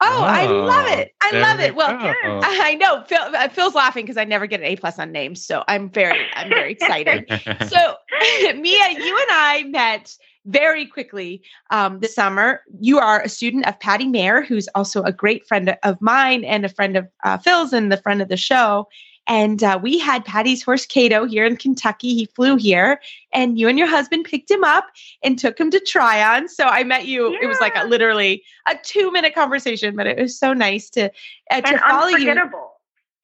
[0.01, 1.13] Oh, I love it.
[1.21, 1.75] I love it.
[1.75, 2.13] Well, go.
[2.43, 5.45] I know Phil, uh, Phil's laughing because I never get an A plus on names,
[5.45, 7.25] so I'm very, I'm very excited.
[7.69, 7.95] so,
[8.55, 10.13] Mia, you and I met
[10.45, 12.61] very quickly um, this summer.
[12.79, 16.65] You are a student of Patty Mayer, who's also a great friend of mine and
[16.65, 18.87] a friend of uh, Phil's and the friend of the show.
[19.27, 22.13] And uh, we had Patty's horse Cato here in Kentucky.
[22.13, 23.01] He flew here,
[23.33, 24.85] and you and your husband picked him up
[25.23, 26.47] and took him to try on.
[26.47, 27.35] So I met you.
[27.41, 31.11] It was like a, literally a two minute conversation, but it was so nice to
[31.49, 32.35] uh, to follow you.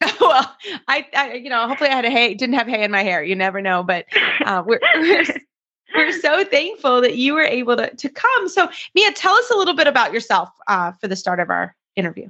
[0.19, 0.55] well,
[0.87, 3.23] I, I, you know, hopefully I had a hay, didn't have hay in my hair.
[3.23, 4.05] You never know, but
[4.45, 5.25] uh, we're, we're
[5.93, 8.49] we're so thankful that you were able to to come.
[8.49, 11.75] So, Mia, tell us a little bit about yourself uh, for the start of our
[11.95, 12.29] interview.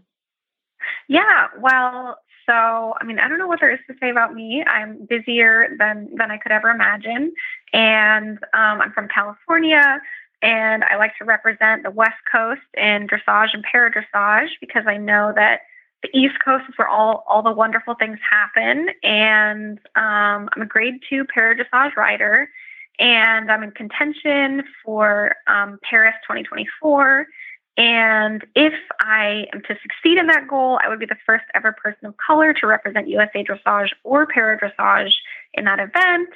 [1.07, 1.47] yeah.
[1.59, 4.63] Well, so I mean, I don't know what there is to say about me.
[4.63, 7.33] I'm busier than than I could ever imagine,
[7.73, 10.01] and um, I'm from California.
[10.43, 14.97] And I like to represent the West Coast in dressage and para dressage because I
[14.97, 15.61] know that
[16.01, 18.89] the East Coast is where all, all the wonderful things happen.
[19.03, 22.49] And um, I'm a grade two para dressage rider,
[22.99, 27.27] and I'm in contention for um, Paris 2024.
[27.77, 31.71] And if I am to succeed in that goal, I would be the first ever
[31.71, 35.13] person of color to represent USA Dressage or Para Dressage
[35.53, 36.29] in that event.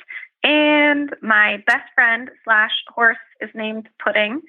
[0.43, 4.41] And my best friend slash horse is named Pudding,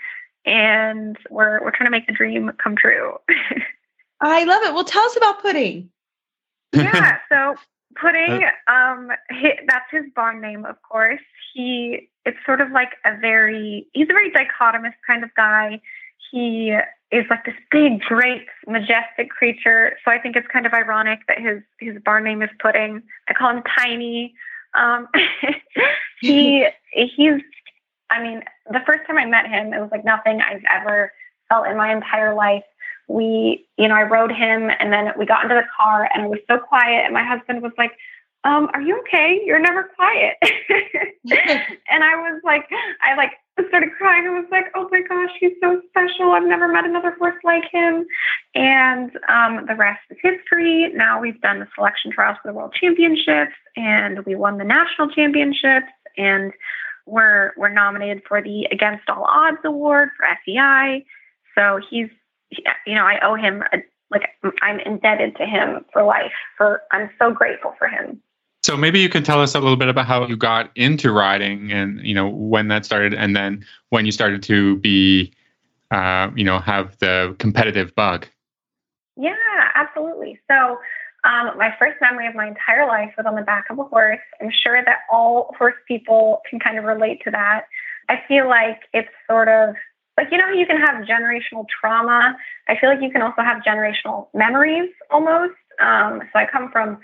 [0.45, 3.17] and we're we're trying to make the dream come true.
[4.21, 4.75] I love it.
[4.75, 5.91] Well, tell us about pudding.
[6.73, 7.19] yeah.
[7.31, 7.57] So
[8.01, 11.21] Pudding, um, hi that's his barn name, of course.
[11.55, 15.81] He, it's sort of like a very, he's a very dichotomous kind of guy.
[16.31, 16.77] He
[17.13, 19.97] is like this big, great, majestic creature.
[20.05, 23.03] So I think it's kind of ironic that his his barn name is Pudding.
[23.29, 24.35] I call him Tiny.
[24.75, 25.09] Um,
[26.21, 27.41] he he's,
[28.11, 31.13] I mean, the first time I met him, it was like nothing I've ever
[31.49, 32.65] felt in my entire life
[33.09, 36.27] we, you know, I rode him and then we got into the car and I
[36.27, 37.05] was so quiet.
[37.05, 37.93] And my husband was like,
[38.45, 39.41] um, are you okay?
[39.45, 40.37] You're never quiet.
[40.43, 42.69] and I was like,
[43.05, 43.33] I like
[43.69, 44.27] started crying.
[44.27, 46.33] I was like, oh my gosh, he's so special.
[46.33, 48.07] I've never met another horse like him.
[48.55, 50.93] And um, the rest is history.
[50.95, 55.09] Now we've done the selection trials for the world championships and we won the national
[55.11, 56.53] championships and
[57.07, 61.05] we're, we're nominated for the Against All Odds Award for FEI.
[61.55, 62.09] So he's
[62.87, 63.79] you know, I owe him a,
[64.11, 64.31] like
[64.63, 66.33] I'm indebted to him for life.
[66.57, 68.21] For I'm so grateful for him.
[68.67, 71.71] So maybe you can tell us a little bit about how you got into riding,
[71.71, 75.33] and you know when that started, and then when you started to be,
[75.93, 78.27] uh, you know, have the competitive bug.
[79.17, 79.35] Yeah,
[79.77, 80.41] absolutely.
[80.51, 80.79] So.
[81.25, 84.21] Um, my first memory of my entire life was on the back of a horse.
[84.41, 87.63] I'm sure that all horse people can kind of relate to that.
[88.09, 89.75] I feel like it's sort of
[90.17, 92.37] like you know you can have generational trauma
[92.69, 96.99] i feel like you can also have generational memories almost um, so i come from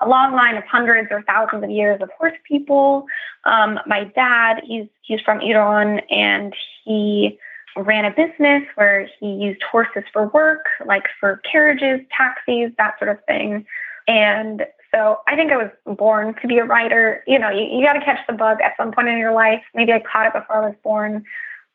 [0.00, 3.06] a long line of hundreds or thousands of years of horse people
[3.44, 7.38] um, my dad he's he's from iran and he
[7.76, 13.10] ran a business where he used horses for work like for carriages taxis that sort
[13.10, 13.64] of thing
[14.06, 17.22] and so I think I was born to be a writer.
[17.26, 19.62] You know, you, you got to catch the bug at some point in your life.
[19.74, 21.24] Maybe I caught it before I was born.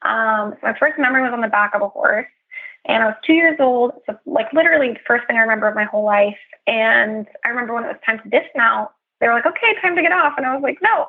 [0.01, 2.27] Um, so my first memory was on the back of a horse,
[2.85, 3.93] and I was two years old.
[4.05, 6.37] So like literally the first thing I remember of my whole life.
[6.67, 10.01] And I remember when it was time to dismount, they were like, "Okay, time to
[10.01, 11.07] get off," and I was like, "No,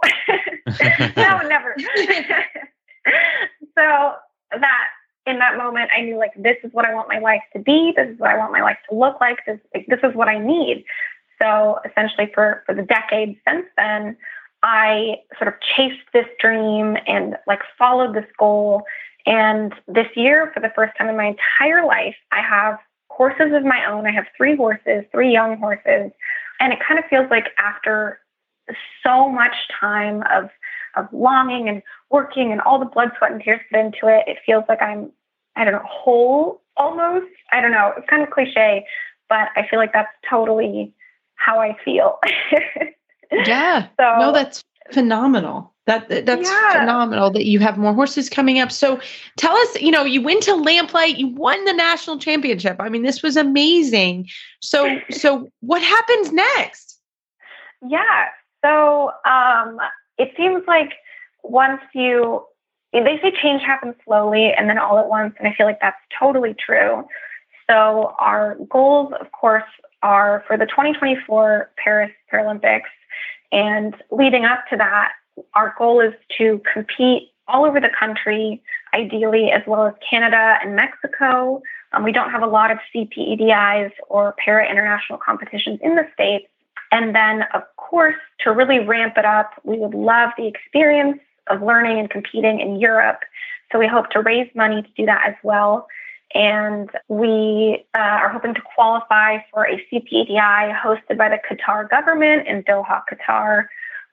[1.17, 1.75] no, never."
[3.77, 4.15] so
[4.51, 4.89] that
[5.27, 7.93] in that moment, I knew like this is what I want my life to be.
[7.97, 9.39] This is what I want my life to look like.
[9.47, 9.59] This
[9.89, 10.85] this is what I need.
[11.41, 14.17] So essentially, for for the decades since then,
[14.63, 18.83] I sort of chased this dream and like followed this goal.
[19.27, 23.65] And this year, for the first time in my entire life, I have horses of
[23.65, 24.07] my own.
[24.07, 26.13] I have three horses, three young horses.
[26.61, 28.21] And it kind of feels like after
[29.03, 30.51] so much time of
[30.97, 34.39] of longing and working and all the blood, sweat, and tears put into it, it
[34.47, 35.11] feels like I'm,
[35.57, 37.27] I don't know, whole almost.
[37.51, 37.93] I don't know.
[37.97, 38.87] It's kind of cliche,
[39.29, 40.95] but I feel like that's totally
[41.35, 42.19] how I feel.
[43.33, 43.89] yeah.
[43.99, 45.73] So, no, that's phenomenal.
[45.87, 46.81] That that's yeah.
[46.81, 48.73] phenomenal that you have more horses coming up.
[48.73, 49.01] So
[49.37, 52.77] tell us, you know, you went to Lamplight, you won the national championship.
[52.81, 54.29] I mean, this was amazing.
[54.61, 56.99] So so what happens next?
[57.87, 58.29] Yeah.
[58.64, 59.79] So um
[60.16, 60.92] it seems like
[61.42, 62.44] once you
[62.92, 66.01] they say change happens slowly and then all at once and i feel like that's
[66.18, 67.05] totally true
[67.68, 69.64] so our goals of course
[70.03, 72.83] are for the 2024 paris paralympics
[73.52, 75.12] and leading up to that
[75.54, 78.62] our goal is to compete all over the country
[78.94, 81.61] ideally as well as canada and mexico
[81.92, 86.46] um, we don't have a lot of cpedis or para international competitions in the states
[86.94, 91.61] and then, of course, to really ramp it up, we would love the experience of
[91.61, 93.18] learning and competing in Europe.
[93.72, 95.88] So we hope to raise money to do that as well.
[96.35, 102.49] And we uh, are hoping to qualify for a CPEDI hosted by the Qatar government
[102.49, 103.66] in Doha, Qatar,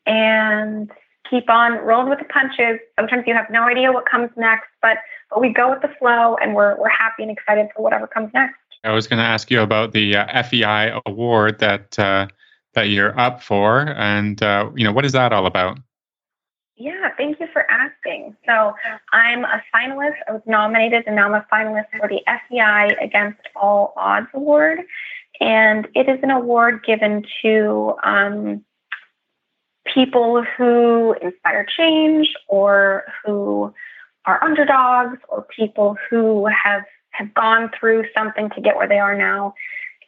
[0.05, 0.91] and
[1.29, 2.79] keep on rolling with the punches.
[2.99, 4.97] Sometimes you have no idea what comes next, but,
[5.31, 8.29] but we go with the flow and we're, we're happy and excited for whatever comes
[8.33, 8.55] next.
[8.83, 12.27] I was going to ask you about the uh, FEI award that uh,
[12.73, 15.77] that you're up for, and uh, you know what is that all about?
[16.77, 17.47] Yeah, thank you
[18.45, 18.73] So
[19.11, 20.15] I'm a finalist.
[20.27, 24.79] I was nominated, and now I'm a finalist for the FEI Against All Odds Award,
[25.39, 28.63] and it is an award given to um,
[29.93, 33.73] people who inspire change or who
[34.25, 39.17] are underdogs or people who have have gone through something to get where they are
[39.17, 39.53] now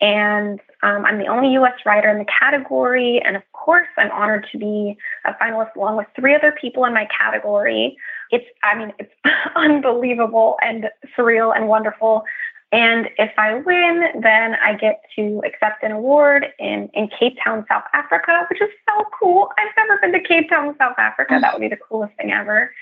[0.03, 3.21] and um, I'm the only US writer in the category.
[3.23, 6.93] And of course, I'm honored to be a finalist along with three other people in
[6.93, 7.95] my category.
[8.29, 9.13] It's, I mean, it's
[9.55, 12.25] unbelievable and surreal and wonderful.
[12.73, 17.65] And if I win, then I get to accept an award in, in Cape Town,
[17.69, 19.51] South Africa, which is so cool.
[19.57, 21.37] I've never been to Cape Town, South Africa.
[21.39, 22.73] That would be the coolest thing ever.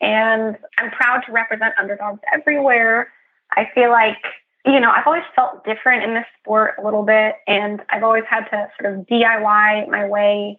[0.00, 3.12] And I'm proud to represent underdogs everywhere.
[3.52, 4.18] I feel like
[4.64, 8.24] you know, I've always felt different in this sport a little bit, and I've always
[8.28, 10.58] had to sort of DIY my way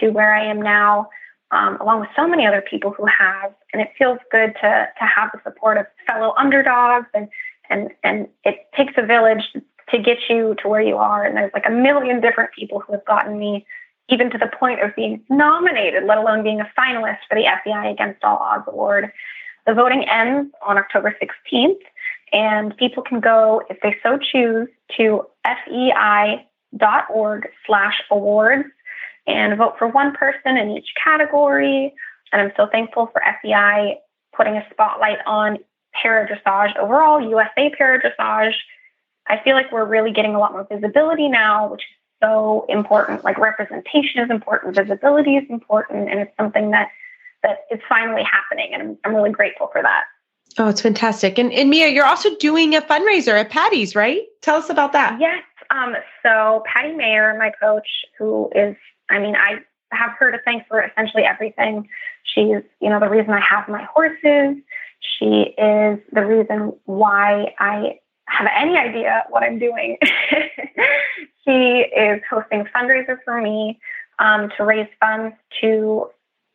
[0.00, 1.08] to where I am now,
[1.50, 3.54] um, along with so many other people who have.
[3.72, 7.28] And it feels good to to have the support of fellow underdogs, and
[7.70, 9.44] and and it takes a village
[9.90, 11.24] to get you to where you are.
[11.24, 13.66] And there's like a million different people who have gotten me
[14.08, 17.90] even to the point of being nominated, let alone being a finalist for the FEI
[17.90, 19.10] Against All Odds Award.
[19.66, 21.80] The voting ends on October 16th.
[22.34, 26.42] And people can go, if they so choose, to fei.org
[27.64, 28.64] slash awards
[29.26, 31.94] and vote for one person in each category.
[32.32, 34.00] And I'm so thankful for FEI
[34.36, 35.58] putting a spotlight on
[36.02, 38.54] para dressage overall, USA para dressage.
[39.28, 43.22] I feel like we're really getting a lot more visibility now, which is so important.
[43.22, 46.88] Like representation is important, visibility is important, and it's something that
[47.44, 48.70] that is finally happening.
[48.72, 50.04] And I'm, I'm really grateful for that.
[50.58, 51.38] Oh, it's fantastic.
[51.38, 54.22] And, and Mia, you're also doing a fundraiser at Patty's, right?
[54.40, 55.18] Tell us about that.
[55.20, 55.42] Yes.
[55.70, 57.88] Um, so Patty Mayer, my coach,
[58.18, 58.76] who is,
[59.10, 61.88] I mean, I have her to thank for essentially everything.
[62.22, 64.62] She's, you know, the reason I have my horses.
[65.18, 69.98] She is the reason why I have any idea what I'm doing.
[71.44, 73.78] she is hosting a fundraiser for me
[74.18, 76.08] um, to raise funds to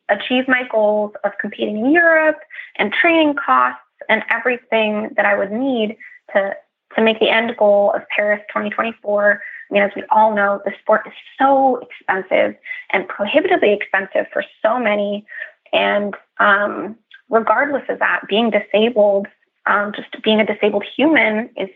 [0.09, 2.39] achieve my goals of competing in Europe
[2.77, 5.95] and training costs and everything that I would need
[6.33, 6.55] to
[6.95, 9.41] to make the end goal of Paris 2024.
[9.69, 12.55] I mean, as we all know, the sport is so expensive
[12.91, 15.23] and prohibitively expensive for so many.
[15.71, 16.95] And um,
[17.29, 19.27] regardless of that, being disabled,
[19.67, 21.69] um, just being a disabled human is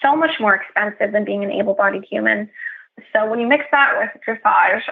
[0.00, 2.48] so much more expensive than being an able bodied human.
[3.12, 4.82] So when you mix that with dressage,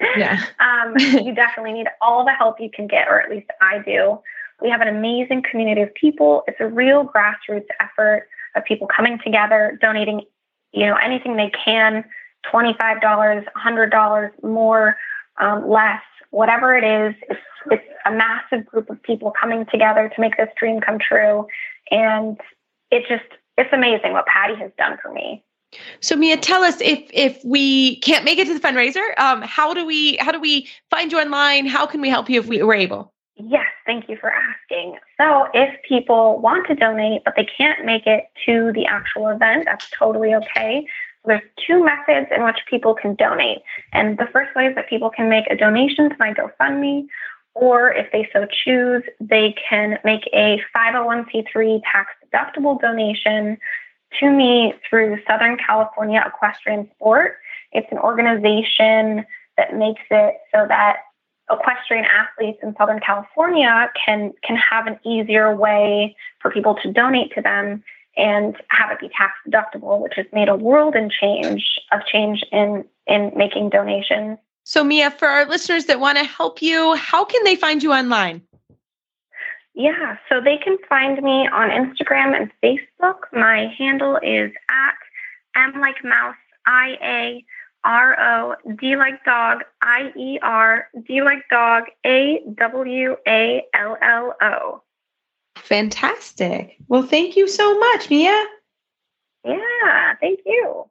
[0.16, 0.42] yeah.
[0.58, 4.18] um, you definitely need all the help you can get, or at least I do.
[4.60, 6.44] We have an amazing community of people.
[6.46, 10.22] It's a real grassroots effort of people coming together, donating,
[10.72, 12.04] you know, anything they can,
[12.52, 14.96] $25, $100, more,
[15.40, 17.14] um, less, whatever it is.
[17.28, 17.40] It's,
[17.70, 21.46] it's a massive group of people coming together to make this dream come true.
[21.90, 22.38] And
[22.90, 23.24] it just,
[23.56, 25.44] it's amazing what Patty has done for me.
[26.00, 29.72] So Mia, tell us if if we can't make it to the fundraiser, um, how
[29.72, 31.66] do we how do we find you online?
[31.66, 33.12] How can we help you if we were able?
[33.36, 34.98] Yes, thank you for asking.
[35.18, 39.64] So, if people want to donate but they can't make it to the actual event,
[39.64, 40.86] that's totally okay.
[41.24, 43.58] There's two methods in which people can donate.
[43.92, 47.06] And the first way is that people can make a donation to my GoFundMe,
[47.54, 53.56] or if they so choose, they can make a 501c3 tax deductible donation
[54.20, 57.36] to me through Southern California Equestrian Sport.
[57.72, 59.24] It's an organization
[59.56, 60.98] that makes it so that
[61.50, 67.32] equestrian athletes in Southern California can can have an easier way for people to donate
[67.34, 67.82] to them
[68.16, 72.44] and have it be tax deductible, which has made a world in change of change
[72.52, 74.38] in in making donations.
[74.64, 77.92] So Mia, for our listeners that want to help you, how can they find you
[77.92, 78.42] online?
[79.74, 83.20] Yeah, so they can find me on Instagram and Facebook.
[83.32, 84.94] My handle is at
[85.56, 86.36] M like mouse
[86.66, 87.44] I A
[87.84, 93.96] R O D like dog I E R D like dog A W A L
[94.00, 94.82] L O.
[95.56, 96.76] Fantastic.
[96.88, 98.44] Well, thank you so much, Mia.
[99.44, 100.84] Yeah, thank you.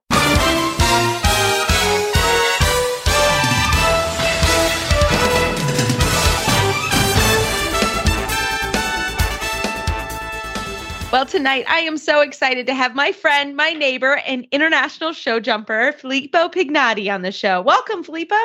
[11.11, 15.41] Well, tonight I am so excited to have my friend, my neighbor, and international show
[15.41, 17.61] jumper, Filippo Pignati, on the show.
[17.61, 18.35] Welcome, Filippo.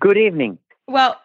[0.00, 0.56] Good evening.
[0.88, 1.20] Well,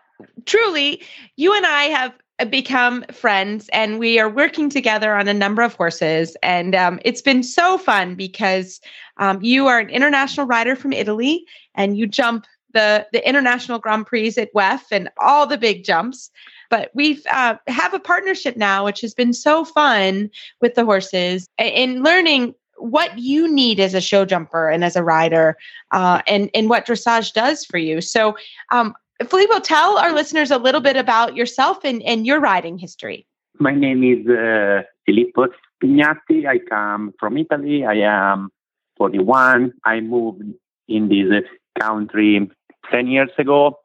[0.45, 1.01] truly,
[1.38, 2.13] you and I have
[2.49, 6.36] become friends and we are working together on a number of horses.
[6.43, 8.82] And um, it's been so fun because
[9.15, 11.45] um, you are an international rider from Italy
[11.76, 16.30] and you jump the, the international Grand Prix at WEF and all the big jumps.
[16.76, 21.47] But we've uh, have a partnership now, which has been so fun with the horses
[21.57, 25.55] in learning what you need as a show jumper and as a rider,
[25.91, 28.01] uh, and and what dressage does for you.
[28.01, 28.36] So,
[28.71, 28.93] um,
[29.26, 33.26] Filippo, tell our listeners a little bit about yourself and, and your riding history.
[33.57, 35.47] My name is uh, Filippo
[35.82, 36.45] Pignati.
[36.45, 37.86] I come from Italy.
[37.86, 38.49] I am
[38.97, 39.71] 41.
[39.86, 40.43] I moved
[40.89, 41.45] in this
[41.80, 42.51] country
[42.91, 43.80] 10 years ago.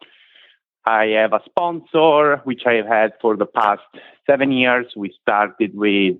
[0.84, 3.82] I have a sponsor, which I have had for the past
[4.28, 4.86] seven years.
[4.96, 6.16] We started with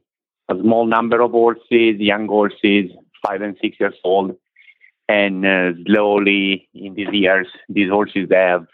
[0.48, 2.90] a small number of horses, young horses,
[3.26, 4.36] five and six years old.
[5.08, 8.66] And uh, slowly in these years, these horses have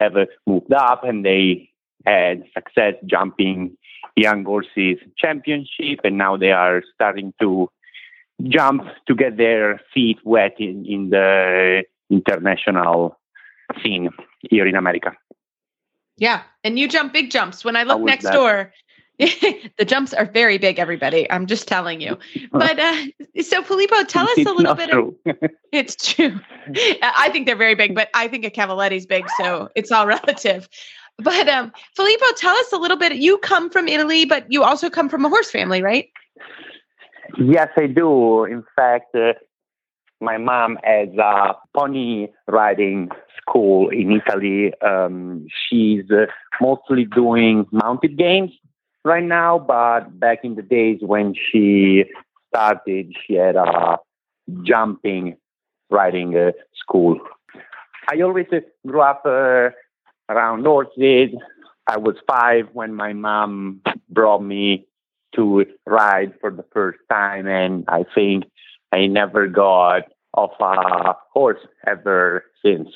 [0.00, 0.14] have
[0.46, 1.70] moved up and they
[2.04, 3.76] had success jumping
[4.16, 7.68] young horses championship and now they are starting to
[8.42, 13.18] jump to get their feet wet in, in the international
[13.82, 14.10] scene
[14.50, 15.12] here in America.
[16.16, 17.64] Yeah, and you jump big jumps.
[17.64, 18.34] When I look next that?
[18.34, 18.72] door,
[19.18, 20.78] the jumps are very big.
[20.78, 22.18] Everybody, I'm just telling you.
[22.52, 23.06] But uh,
[23.40, 24.90] so, Filippo, tell us it's a little bit.
[24.90, 25.16] True.
[25.26, 25.36] Of,
[25.72, 26.38] it's true.
[27.02, 30.68] I think they're very big, but I think a Cavaletti's big, so it's all relative.
[31.18, 33.16] But um, Filippo, tell us a little bit.
[33.16, 36.10] You come from Italy, but you also come from a horse family, right?
[37.38, 38.44] Yes, I do.
[38.44, 39.32] In fact, uh,
[40.24, 43.10] my mom has a pony riding
[43.40, 44.72] school in Italy.
[44.80, 46.26] Um, she's uh,
[46.60, 48.50] mostly doing mounted games
[49.04, 52.04] right now, but back in the days when she
[52.48, 53.98] started, she had a
[54.62, 55.36] jumping
[55.90, 57.18] riding uh, school.
[58.10, 59.70] I always uh, grew up uh,
[60.28, 61.30] around horses.
[61.86, 64.86] I was five when my mom brought me
[65.36, 68.44] to ride for the first time, and I think
[68.92, 70.04] I never got
[70.34, 72.88] off a horse ever since.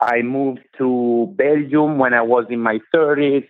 [0.00, 3.46] I moved to Belgium when I was in my 30s.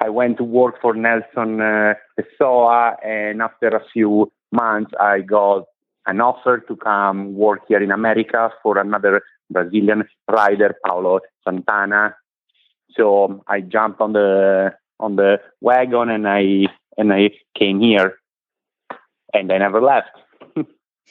[0.00, 5.64] I went to work for Nelson uh, Pessoa, and after a few months, I got
[6.06, 12.16] an offer to come work here in America for another Brazilian rider, Paulo Santana.
[12.96, 16.66] So I jumped on the on the wagon and I
[16.96, 18.18] and I came here,
[19.32, 20.10] and I never left.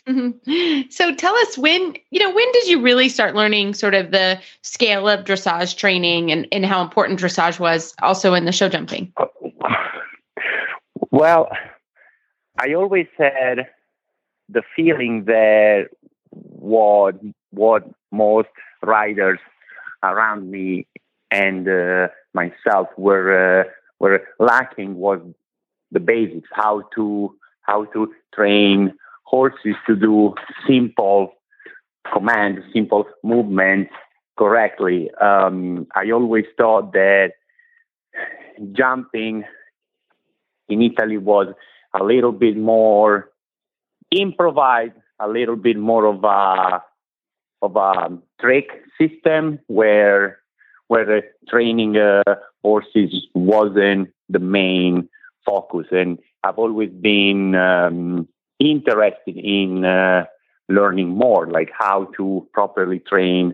[0.07, 0.81] Mm-hmm.
[0.89, 4.39] So tell us when, you know, when did you really start learning sort of the
[4.61, 9.11] scale of dressage training and, and how important dressage was also in the show jumping?
[11.09, 11.49] Well,
[12.59, 13.67] I always had
[14.49, 15.89] the feeling that
[16.31, 17.15] what
[17.51, 18.49] what most
[18.81, 19.39] riders
[20.03, 20.87] around me
[21.31, 23.69] and uh, myself were uh,
[23.99, 25.21] were lacking was
[25.91, 28.93] the basics, how to how to train
[29.33, 30.35] horses to do
[30.67, 31.33] simple
[32.13, 33.91] commands, simple movements
[34.37, 35.09] correctly.
[35.19, 37.31] Um, I always thought that
[38.73, 39.43] jumping
[40.69, 41.47] in Italy was
[41.99, 43.31] a little bit more
[44.11, 46.83] improvised, a little bit more of a
[47.63, 48.67] of a trick
[48.99, 50.37] system where
[50.89, 55.09] where training uh, horses wasn't the main
[55.43, 55.87] focus.
[55.91, 58.27] And I've always been um,
[58.71, 60.25] interested in uh,
[60.69, 63.53] learning more, like how to properly train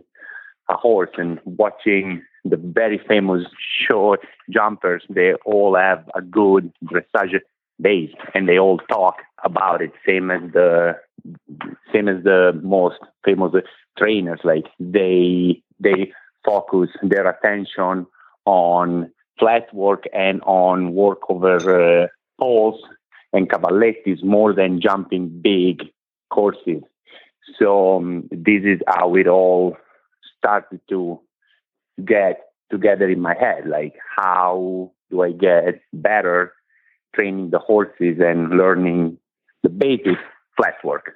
[0.70, 3.45] a horse and watching the very famous
[3.88, 4.18] show
[4.49, 5.03] jumpers.
[5.10, 7.39] They all have a good dressage
[7.82, 10.95] base and they all talk about it, same as the
[11.93, 13.51] same as the most famous
[13.97, 14.39] trainers.
[14.43, 16.12] Like they they
[16.45, 18.05] focus their attention
[18.45, 22.07] on flat work and on work over uh,
[22.39, 22.82] poles
[23.34, 25.84] and cavallettis more than jumping big
[26.30, 26.84] courses.
[27.57, 29.77] So um, this is how it all
[30.38, 31.19] started to
[32.05, 33.67] get together in my head.
[33.67, 36.53] Like, how do I get better
[37.15, 39.17] training the horses and learning
[39.63, 40.17] the basic
[40.55, 41.15] flat work?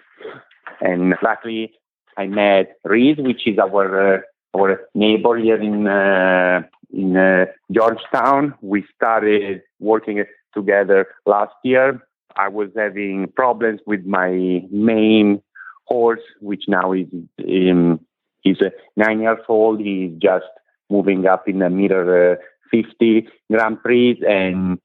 [0.82, 1.74] And luckily,
[2.18, 4.22] I met Reese, which is our uh,
[4.56, 6.62] our neighbor here in uh,
[6.92, 8.54] in uh, Georgetown.
[8.62, 10.24] We started working
[10.54, 12.02] together last year.
[12.36, 15.42] I was having problems with my main
[15.86, 17.08] horse, which now is
[17.40, 18.00] um,
[18.42, 18.58] he's
[18.96, 19.80] nine years old.
[19.80, 20.46] He's just
[20.90, 22.36] moving up in the middle uh,
[22.72, 24.80] 50 Grand Prix, and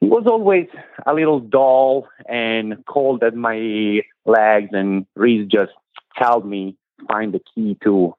[0.00, 0.66] he was always
[1.06, 4.70] a little dull and cold at my legs.
[4.72, 5.72] And Reese just
[6.14, 6.76] helped me
[7.08, 8.14] find the key to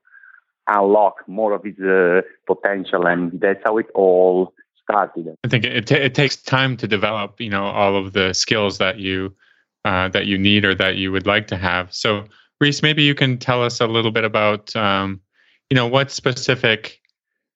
[0.67, 4.53] unlock more of his uh, potential, and that's how it all
[4.83, 5.35] started.
[5.43, 8.77] I think it, t- it takes time to develop, you know, all of the skills
[8.77, 9.33] that you
[9.85, 11.93] uh, that you need or that you would like to have.
[11.93, 12.25] So,
[12.59, 15.21] Reese, maybe you can tell us a little bit about, um,
[15.69, 16.99] you know, what specific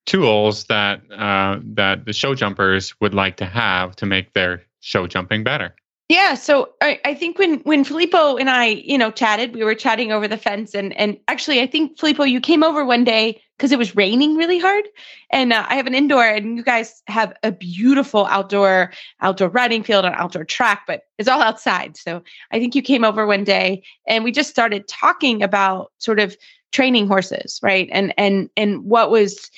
[0.05, 5.07] tools that uh, that the show jumpers would like to have to make their show
[5.07, 5.75] jumping better.
[6.07, 9.73] Yeah, so I, I, think when when Filippo and I, you know, chatted, we were
[9.73, 13.41] chatting over the fence, and and actually, I think Filippo, you came over one day
[13.57, 14.83] because it was raining really hard,
[15.31, 18.91] and uh, I have an indoor, and you guys have a beautiful outdoor
[19.21, 21.97] outdoor riding field and outdoor track, but it's all outside.
[21.97, 26.19] So I think you came over one day, and we just started talking about sort
[26.19, 26.37] of
[26.71, 27.89] training horses, right?
[27.91, 29.49] And and and what was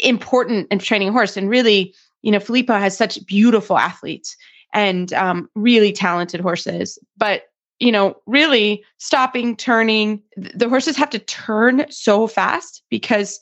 [0.00, 4.36] important in training a horse, and really, you know, Filippo has such beautiful athletes
[4.72, 6.98] and um, really talented horses.
[7.16, 7.44] But
[7.78, 10.22] you know, really stopping, turning.
[10.36, 13.40] The horses have to turn so fast because,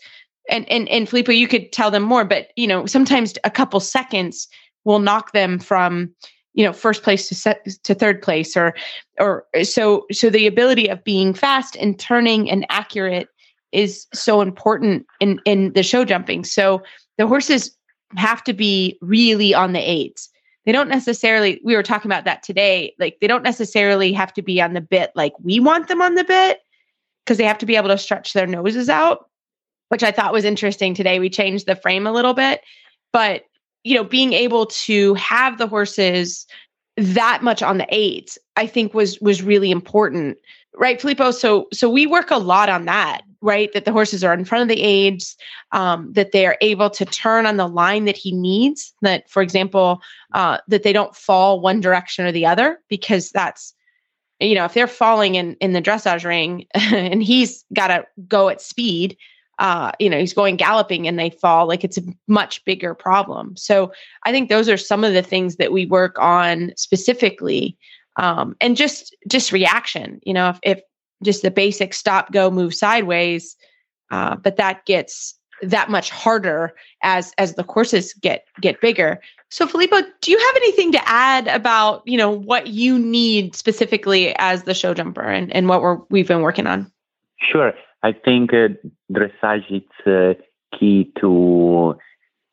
[0.49, 3.81] and and and Filippo, you could tell them more, but you know, sometimes a couple
[3.81, 4.49] seconds
[4.85, 6.15] will knock them from
[6.55, 8.75] you know first place to set to third place or
[9.19, 13.29] or so so the ability of being fast and turning and accurate
[13.73, 16.83] is so important in in the show jumping so
[17.19, 17.77] the horses
[18.17, 20.30] have to be really on the aids
[20.67, 24.43] they don't necessarily we were talking about that today like they don't necessarily have to
[24.43, 26.61] be on the bit like we want them on the bit
[27.25, 29.29] because they have to be able to stretch their noses out
[29.89, 31.19] which i thought was interesting today.
[31.19, 32.63] We changed the frame a little bit
[33.13, 33.43] but
[33.85, 36.47] you know being able to have the horses
[36.97, 40.39] that much on the aids i think was was really important.
[40.77, 41.33] Right filippo?
[41.33, 43.73] So so we work a lot on that right?
[43.73, 45.37] That the horses are in front of the aids,
[45.73, 48.93] um, that they are able to turn on the line that he needs.
[49.03, 53.75] That, for example, uh, that they don't fall one direction or the other, because that's,
[54.41, 58.49] you know, if they're falling in in the dressage ring and he's got to go
[58.49, 59.17] at speed,
[59.59, 63.57] uh, you know, he's going galloping and they fall, like it's a much bigger problem.
[63.57, 63.93] So
[64.25, 67.77] I think those are some of the things that we work on specifically.
[68.17, 70.81] Um, and just just reaction you know if, if
[71.23, 73.57] just the basic stop, go, move sideways.
[74.11, 79.21] Uh, but that gets that much harder as as the courses get get bigger.
[79.51, 84.35] So Filippo, do you have anything to add about you know what you need specifically
[84.39, 86.91] as the show jumper and, and what we're we've been working on?
[87.39, 88.69] Sure, I think uh,
[89.13, 90.35] dressage is uh,
[90.79, 91.97] key to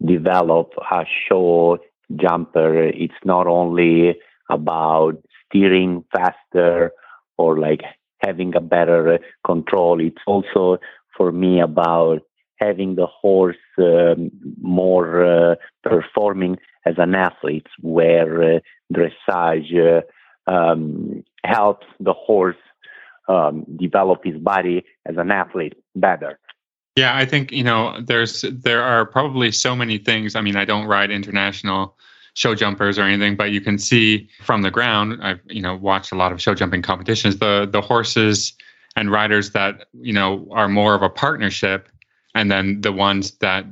[0.06, 1.80] develop a show
[2.16, 2.84] jumper.
[2.84, 4.18] It's not only
[4.50, 6.92] about steering faster
[7.38, 7.82] or like
[8.20, 10.00] having a better uh, control.
[10.02, 10.78] It's also
[11.16, 12.22] for me about
[12.58, 18.60] having the horse um, more uh, performing as an athlete, where uh,
[18.94, 20.02] dressage
[20.48, 22.56] uh, um, helps the horse
[23.28, 26.40] um, develop his body as an athlete better.
[26.96, 30.36] Yeah, I think you know there's there are probably so many things.
[30.36, 31.96] I mean, I don't ride international
[32.38, 35.20] show jumpers or anything, but you can see from the ground.
[35.24, 37.38] I've you know watched a lot of show jumping competitions.
[37.40, 38.54] The the horses
[38.96, 41.90] and riders that you know are more of a partnership,
[42.36, 43.66] and then the ones that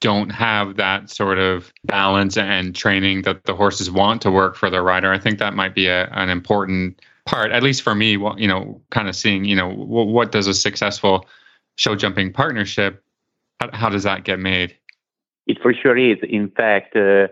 [0.00, 4.68] don't have that sort of balance and training that the horses want to work for
[4.68, 5.12] their rider.
[5.12, 8.16] I think that might be a, an important part, at least for me.
[8.16, 11.24] Well, you know, kind of seeing you know what, what does a successful
[11.76, 13.00] show jumping partnership,
[13.60, 14.76] how, how does that get made?
[15.46, 16.18] It for sure is.
[16.28, 17.28] In fact, uh,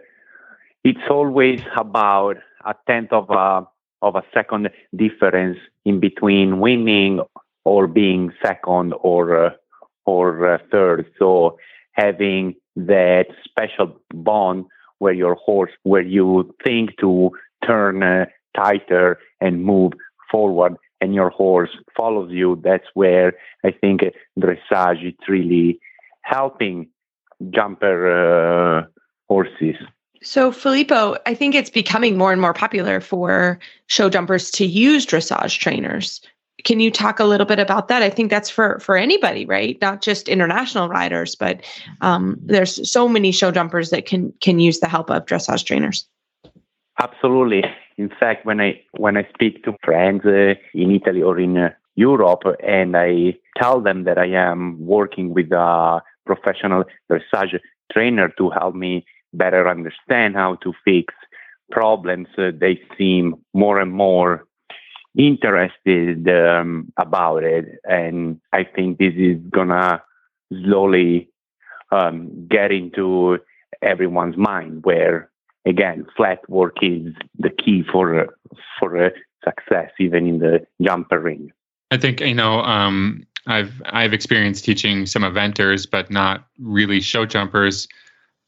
[0.85, 3.67] it's always about a tenth of a
[4.03, 7.21] of a second difference in between winning
[7.65, 9.51] or being second or uh,
[10.07, 11.07] or uh, third.
[11.19, 11.59] So
[11.93, 14.65] having that special bond
[14.99, 17.31] where your horse, where you think to
[17.67, 18.27] turn uh,
[18.57, 19.93] tighter and move
[20.31, 24.03] forward, and your horse follows you, that's where I think
[24.39, 25.81] dressage is really
[26.23, 26.89] helping
[27.51, 28.85] jumper uh,
[29.29, 29.77] horses.
[30.23, 35.07] So, Filippo, I think it's becoming more and more popular for show jumpers to use
[35.07, 36.21] dressage trainers.
[36.63, 38.03] Can you talk a little bit about that?
[38.03, 39.79] I think that's for for anybody, right?
[39.81, 41.63] Not just international riders, but
[42.03, 46.07] um, there's so many show jumpers that can can use the help of dressage trainers.
[47.03, 47.65] Absolutely.
[47.97, 51.71] In fact, when I when I speak to friends uh, in Italy or in uh,
[51.97, 57.59] Europe, and I tell them that I am working with a professional dressage
[57.91, 61.15] trainer to help me better understand how to fix
[61.71, 64.47] problems, uh, they seem more and more
[65.17, 67.67] interested um, about it.
[67.85, 70.03] And I think this is gonna
[70.53, 71.31] slowly
[71.93, 73.39] um, get into
[73.83, 75.31] everyone's mind where
[75.67, 78.29] again flat work is the key for
[78.79, 79.11] for uh,
[79.45, 81.51] success even in the jumper ring
[81.91, 87.25] i think you know um, i've i've experienced teaching some eventers but not really show
[87.25, 87.89] jumpers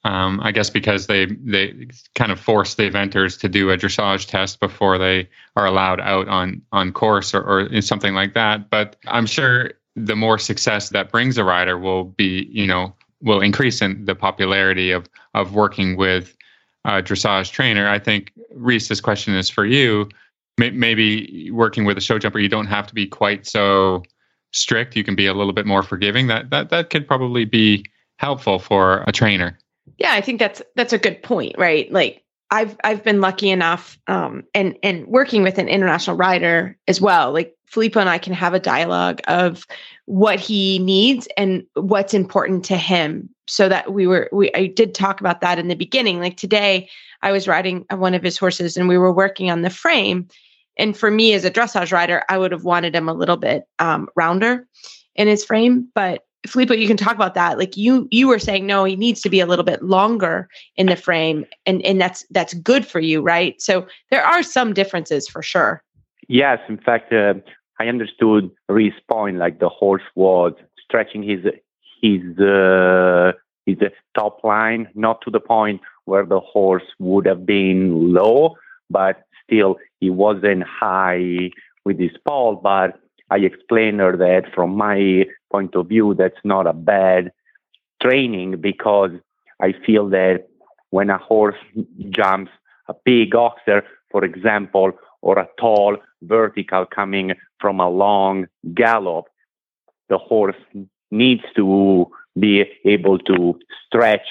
[0.04, 4.26] um, I guess because they they kind of force the eventers to do a dressage
[4.26, 8.68] test before they are allowed out on on course or, or something like that.
[8.68, 13.40] But I'm sure the more success that brings a rider will be, you know, will
[13.40, 16.36] increase in the popularity of of working with
[16.84, 17.88] a dressage trainer.
[17.88, 20.08] I think Reese, this question is for you.
[20.58, 24.02] Maybe working with a show jumper, you don't have to be quite so
[24.52, 24.96] strict.
[24.96, 26.26] You can be a little bit more forgiving.
[26.26, 27.84] That that that could probably be
[28.18, 29.58] helpful for a trainer.
[29.98, 31.90] Yeah, I think that's that's a good point, right?
[31.92, 37.00] Like I've I've been lucky enough um and and working with an international rider as
[37.00, 37.32] well.
[37.32, 39.66] Like Filippo and I can have a dialogue of
[40.06, 44.94] what he needs and what's important to him so that we were we I did
[44.94, 46.20] talk about that in the beginning.
[46.20, 46.88] Like today
[47.22, 50.28] I was riding one of his horses and we were working on the frame
[50.76, 53.64] and for me as a dressage rider, I would have wanted him a little bit
[53.78, 54.66] um, rounder
[55.14, 57.58] in his frame, but Filippo, you can talk about that.
[57.58, 60.86] Like you, you were saying, no, he needs to be a little bit longer in
[60.86, 63.60] the frame, and and that's that's good for you, right?
[63.62, 65.82] So there are some differences for sure.
[66.28, 67.34] Yes, in fact, uh,
[67.78, 69.38] I understood Reese's point.
[69.38, 70.52] Like the horse was
[70.84, 71.44] stretching his
[72.02, 73.32] his uh,
[73.66, 73.78] his
[74.16, 78.56] top line, not to the point where the horse would have been low,
[78.90, 81.50] but still he wasn't high
[81.84, 82.56] with his pole.
[82.56, 82.98] But
[83.30, 87.32] I explained her that from my point of view, that's not a bad
[88.02, 89.12] training because
[89.60, 90.48] I feel that
[90.90, 91.62] when a horse
[92.10, 92.50] jumps
[92.88, 99.26] a big oxer, for example, or a tall vertical coming from a long gallop,
[100.08, 100.62] the horse
[101.10, 104.28] needs to be able to stretch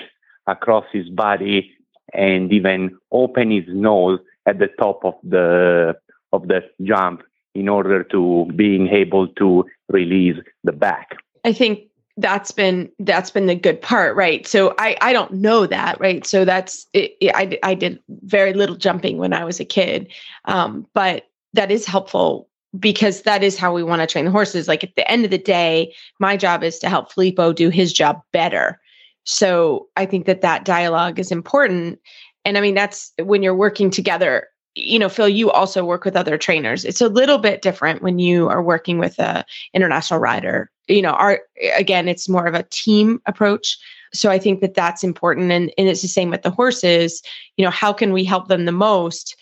[0.47, 1.71] across his body
[2.13, 5.95] and even open his nose at the top of the
[6.33, 7.21] of the jump
[7.53, 11.15] in order to being able to release the back.
[11.43, 11.81] I think
[12.17, 14.45] that's been that's been the good part right?
[14.45, 16.25] So i i don't know that right?
[16.25, 20.11] So that's it, i i did very little jumping when i was a kid.
[20.45, 22.49] Um, but that is helpful
[22.79, 24.67] because that is how we want to train the horses.
[24.67, 27.93] Like at the end of the day my job is to help filippo do his
[27.93, 28.79] job better.
[29.23, 31.99] So i think that that dialogue is important.
[32.43, 36.15] And i mean that's when you're working together you know phil you also work with
[36.15, 36.85] other trainers.
[36.85, 40.71] It's a little bit different when you are working with a international rider.
[40.87, 41.41] You know our
[41.75, 43.77] again it's more of a team approach.
[44.13, 45.51] So i think that that's important.
[45.51, 47.21] And, and it's the same with the horses.
[47.57, 49.35] You know how can we help them the most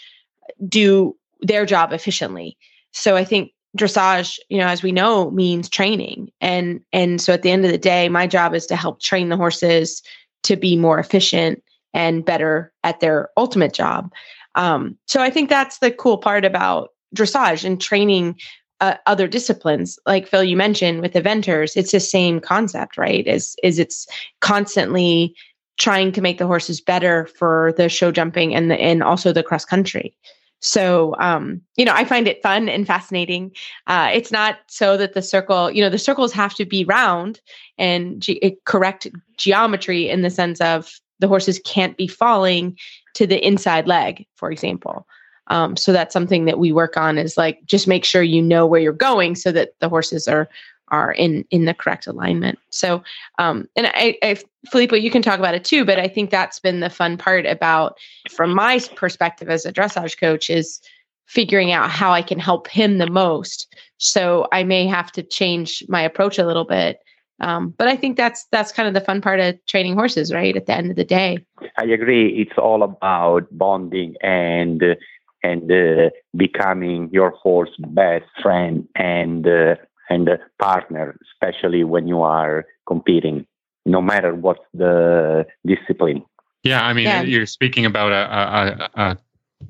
[0.67, 2.57] do their job efficiently?
[2.91, 6.31] So i think dressage you know as we know means training.
[6.41, 9.29] And and so at the end of the day my job is to help train
[9.29, 10.01] the horses
[10.43, 11.61] to be more efficient
[11.93, 14.11] and better at their ultimate job
[14.55, 18.39] um, so I think that's the cool part about dressage and training
[18.81, 19.99] uh, other disciplines.
[20.05, 23.25] Like phil you mentioned with eventers it's the same concept right?
[23.27, 24.07] Is is it's
[24.41, 25.35] constantly
[25.77, 29.43] trying to make the horses better for the show jumping and the and also the
[29.43, 30.15] cross country.
[30.61, 33.51] So um you know i find it fun and fascinating.
[33.87, 37.41] Uh it's not so that the circle you know the circles have to be round
[37.77, 42.77] and ge- correct geometry in the sense of the horses can't be falling
[43.13, 45.05] to the inside leg for example
[45.49, 48.65] um, so that's something that we work on is like just make sure you know
[48.65, 50.47] where you're going so that the horses are
[50.91, 52.59] are in in the correct alignment.
[52.69, 53.03] So
[53.37, 54.37] um, and I, I
[54.69, 57.45] Filippo, you can talk about it too, but I think that's been the fun part
[57.45, 57.97] about
[58.29, 60.81] from my perspective as a dressage coach is
[61.27, 63.73] figuring out how I can help him the most.
[63.97, 66.99] So I may have to change my approach a little bit.
[67.41, 70.55] Um, but I think that's that's kind of the fun part of training horses, right?
[70.55, 71.45] At the end of the day,
[71.77, 72.41] I agree.
[72.41, 74.97] It's all about bonding and
[75.41, 79.75] and uh, becoming your horse best friend and uh,
[80.09, 80.29] and
[80.59, 83.45] partner, especially when you are competing,
[83.85, 86.23] no matter what the discipline.
[86.63, 87.21] Yeah, I mean, yeah.
[87.21, 89.17] you're speaking about a, a, a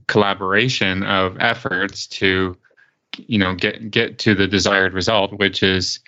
[0.07, 2.57] collaboration of efforts to,
[3.17, 5.99] you know, get get to the desired result, which is,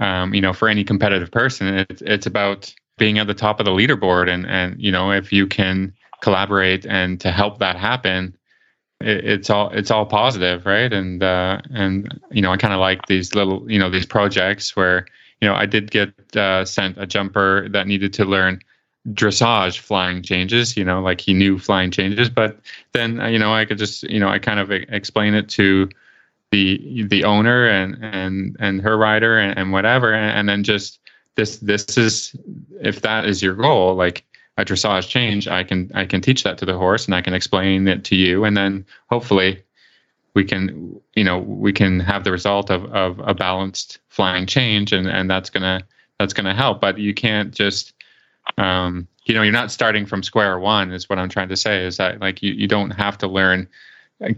[0.00, 3.66] um, you know, for any competitive person, it's it's about being at the top of
[3.66, 5.92] the leaderboard, and and you know, if you can
[6.22, 8.36] collaborate and to help that happen,
[9.00, 10.92] it, it's all it's all positive, right?
[10.92, 14.76] And uh, and you know, I kind of like these little you know these projects
[14.76, 15.06] where
[15.40, 18.60] you know I did get uh, sent a jumper that needed to learn
[19.12, 22.58] dressage flying changes you know like he knew flying changes but
[22.92, 25.88] then uh, you know i could just you know i kind of explain it to
[26.52, 31.00] the the owner and and and her rider and, and whatever and, and then just
[31.34, 32.34] this this is
[32.80, 34.24] if that is your goal like
[34.58, 37.34] a dressage change, I can I can teach that to the horse and I can
[37.34, 39.62] explain it to you, and then hopefully
[40.34, 44.92] we can you know we can have the result of, of a balanced flying change,
[44.92, 45.82] and and that's gonna
[46.18, 46.80] that's gonna help.
[46.80, 47.92] But you can't just
[48.56, 51.84] um, you know you're not starting from square one is what I'm trying to say
[51.84, 53.68] is that like you you don't have to learn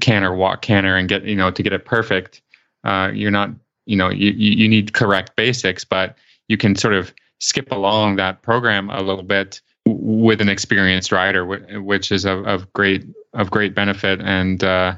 [0.01, 2.43] canter walk canter and get you know to get it perfect.
[2.85, 3.51] Uh, you're not
[3.87, 6.17] you know you you need correct basics, but
[6.49, 11.45] you can sort of skip along that program a little bit with an experienced rider,
[11.81, 13.05] which is of, of great
[13.35, 14.95] of great benefit and uh,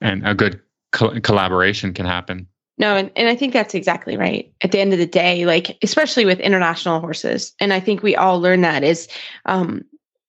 [0.00, 0.60] and a good
[0.92, 2.46] co- collaboration can happen.
[2.78, 4.50] No, and, and I think that's exactly right.
[4.62, 8.16] At the end of the day, like especially with international horses, and I think we
[8.16, 9.08] all learn that is
[9.46, 9.84] um,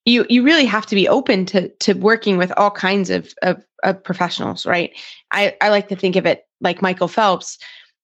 [0.05, 3.63] you you really have to be open to to working with all kinds of, of,
[3.83, 4.91] of professionals, right?
[5.31, 7.57] I, I like to think of it like Michael Phelps.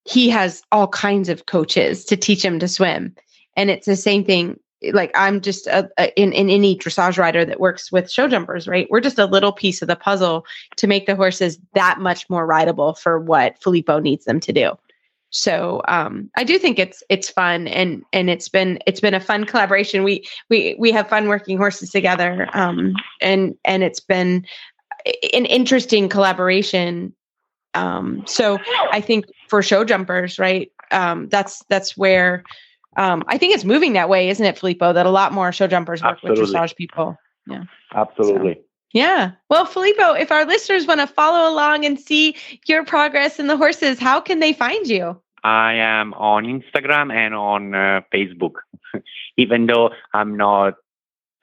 [0.06, 3.16] He has all kinds of coaches to teach him to swim.
[3.56, 4.60] And it's the same thing
[4.94, 8.68] like I'm just a, a, in in any dressage rider that works with show jumpers,
[8.68, 8.88] right?
[8.90, 10.46] We're just a little piece of the puzzle
[10.78, 14.78] to make the horses that much more rideable for what Filippo needs them to do.
[15.32, 19.20] So um, I do think it's it's fun and and it's been it's been a
[19.20, 20.04] fun collaboration.
[20.04, 24.46] We we we have fun working horses together, um, and and it's been
[25.34, 27.14] an interesting collaboration.
[27.76, 28.58] Um, so
[28.92, 30.72] I think for show jumpers, right?
[30.92, 32.44] Um, that's that's where
[32.98, 34.94] um, I think it's moving that way, isn't it, Filippo?
[34.94, 36.42] That a lot more show jumpers work Absolutely.
[36.42, 37.18] with dressage people.
[37.48, 37.64] Yeah.
[37.94, 38.56] Absolutely.
[38.56, 38.62] So,
[38.92, 39.32] yeah.
[39.50, 42.36] Well, Filippo, if our listeners want to follow along and see
[42.68, 45.20] your progress in the horses, how can they find you?
[45.44, 48.56] I am on Instagram and on uh, Facebook.
[49.38, 50.76] Even though I'm not,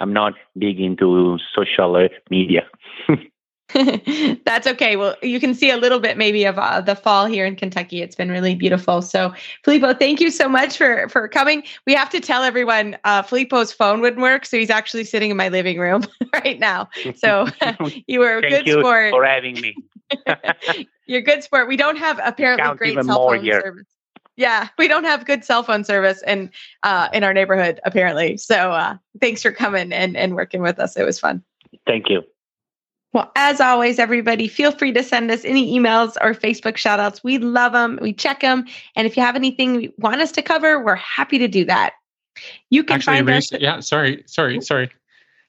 [0.00, 2.66] I'm not big into social media.
[4.44, 4.94] That's okay.
[4.94, 8.00] Well, you can see a little bit maybe of uh, the fall here in Kentucky.
[8.00, 9.02] It's been really beautiful.
[9.02, 11.64] So, Filippo, thank you so much for for coming.
[11.84, 15.36] We have to tell everyone uh, Filippo's phone wouldn't work, so he's actually sitting in
[15.36, 16.88] my living room right now.
[17.16, 17.48] So,
[18.06, 19.76] you were a thank good sport for having me.
[21.06, 21.66] You're good sport.
[21.66, 23.60] We don't have apparently Count great cell phone here.
[23.60, 23.86] service.
[24.36, 26.52] Yeah, we don't have good cell phone service in
[26.84, 28.36] uh, in our neighborhood apparently.
[28.36, 30.96] So, uh, thanks for coming and and working with us.
[30.96, 31.42] It was fun.
[31.84, 32.22] Thank you.
[33.16, 37.24] Well, as always, everybody, feel free to send us any emails or Facebook shout outs.
[37.24, 38.66] We love them, we check them.
[38.94, 41.94] And if you have anything you want us to cover, we're happy to do that.
[42.68, 43.52] You can Actually, find us.
[43.52, 44.90] Yeah, sorry, sorry, sorry.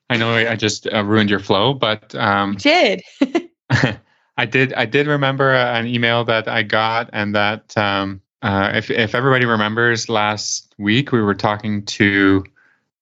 [0.10, 3.02] I know I just uh, ruined your flow, but um, did.
[3.70, 4.72] I did.
[4.72, 9.14] I did remember uh, an email that I got, and that um, uh, if if
[9.14, 12.46] everybody remembers, last week we were talking to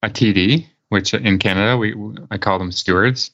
[0.01, 1.93] a TD, which in Canada we
[2.31, 3.29] I call them stewards,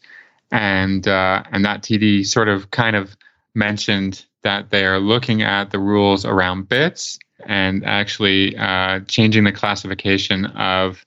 [0.51, 3.15] and uh, and that TD sort of kind of
[3.55, 9.51] mentioned that they are looking at the rules around bits and actually uh, changing the
[9.51, 11.03] classification of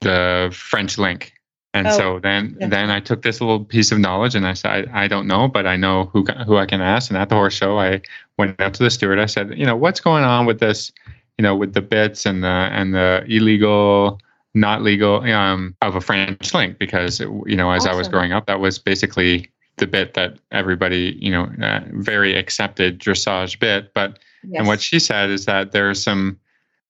[0.00, 1.32] the French link.
[1.74, 2.68] And Oh, so then yeah.
[2.68, 5.46] then I took this little piece of knowledge and I said I, I don't know,
[5.46, 7.10] but I know who who I can ask.
[7.10, 8.00] And at the horse show, I
[8.38, 9.18] went up to the steward.
[9.18, 10.90] I said, you know, what's going on with this,
[11.36, 14.18] you know, with the bits and the and the illegal,
[14.56, 18.46] not legal um, of a French link because you know, as I was growing up,
[18.46, 23.92] that was basically the bit that everybody, you know, uh, very accepted dressage bit.
[23.94, 24.18] But
[24.54, 26.40] and what she said is that there's some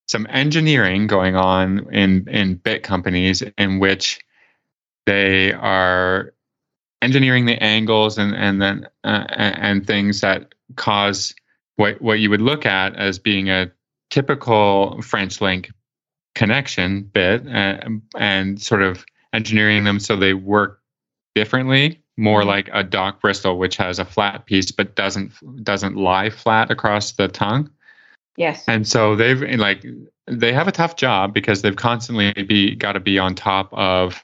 [0.06, 4.20] some engineering going on in in bit companies in which
[5.04, 6.32] they are
[7.02, 11.34] engineering the angles and and then uh, and things that cause
[11.74, 13.72] what what you would look at as being a
[14.10, 15.70] typical French link
[16.36, 17.78] connection bit uh,
[18.18, 20.80] and sort of engineering them so they work
[21.34, 22.46] differently more Mhm.
[22.46, 25.32] like a Doc Bristol which has a flat piece but doesn't
[25.64, 27.70] doesn't lie flat across the tongue
[28.36, 28.64] yes.
[28.68, 29.84] and so they've like
[30.26, 34.22] they have a tough job because they've constantly be got to be on top of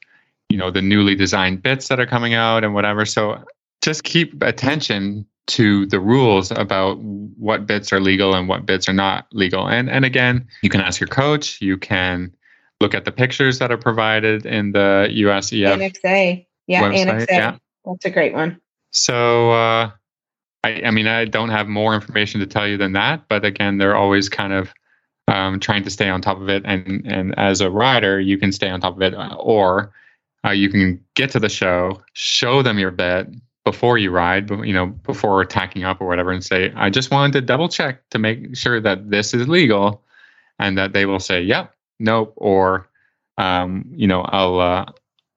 [0.51, 3.43] you know the newly designed bits that are coming out and whatever so
[3.81, 8.93] just keep attention to the rules about what bits are legal and what bits are
[8.93, 12.33] not legal and and again you can ask your coach you can
[12.83, 16.47] look at the pictures that are provided in the USEF Annex A.
[16.67, 17.35] Yeah, website, Annex A.
[17.35, 17.57] yeah.
[17.85, 18.61] That's a great one.
[18.91, 19.91] So, uh,
[20.65, 23.79] I, I mean, I don't have more information to tell you than that, but again,
[23.79, 24.73] they're always kind of
[25.29, 26.63] um, trying to stay on top of it.
[26.65, 29.93] And and as a rider, you can stay on top of it, uh, or
[30.45, 33.29] uh, you can get to the show, show them your bet
[33.65, 37.11] before you ride, but you know, before tacking up or whatever, and say, I just
[37.11, 40.03] wanted to double check to make sure that this is legal,
[40.59, 42.89] and that they will say, yep, nope, or
[43.39, 44.87] um, you know, I'll uh,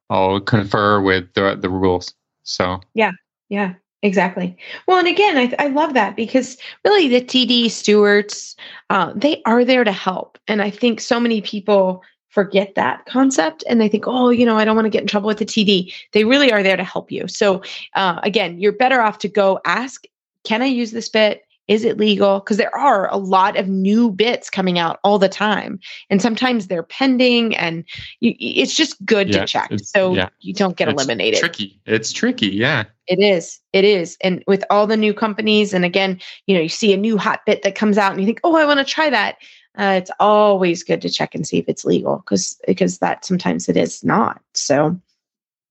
[0.10, 2.14] I'll confer with the the rules.
[2.44, 2.80] So.
[2.94, 3.12] Yeah,
[3.50, 4.58] yeah, exactly.
[4.88, 8.56] Well, and again, I, I love that because really the TD stewards,
[8.90, 10.38] uh, they are there to help.
[10.48, 12.04] And I think so many people
[12.36, 15.08] forget that concept and they think, oh, you know, I don't want to get in
[15.08, 15.92] trouble with the TD.
[16.12, 17.30] They really are there to help you.
[17.30, 17.64] So
[17.96, 20.04] uh, again, you're better off to go ask,
[20.44, 21.44] can I use this bit?
[21.70, 22.42] Is it legal?
[22.42, 25.80] Because there are a lot of new bits coming out all the time.
[26.10, 27.86] And sometimes they're pending and
[28.20, 29.72] you, it's just good Yeah, to check.
[29.82, 30.30] So yeah.
[30.42, 31.40] you don't get It's eliminated.
[31.40, 31.80] Tricky.
[31.86, 32.50] It's tricky.
[32.50, 32.84] Yeah.
[33.08, 33.60] It is.
[33.72, 34.18] It is.
[34.22, 37.40] And with all the new companies, and again, you know, you see a new hot
[37.46, 39.38] bit that comes out and you think, oh, I want to try that.
[39.78, 43.68] Uh, it's always good to check and see if it's legal because because that sometimes
[43.70, 44.42] it is not.
[44.54, 45.00] So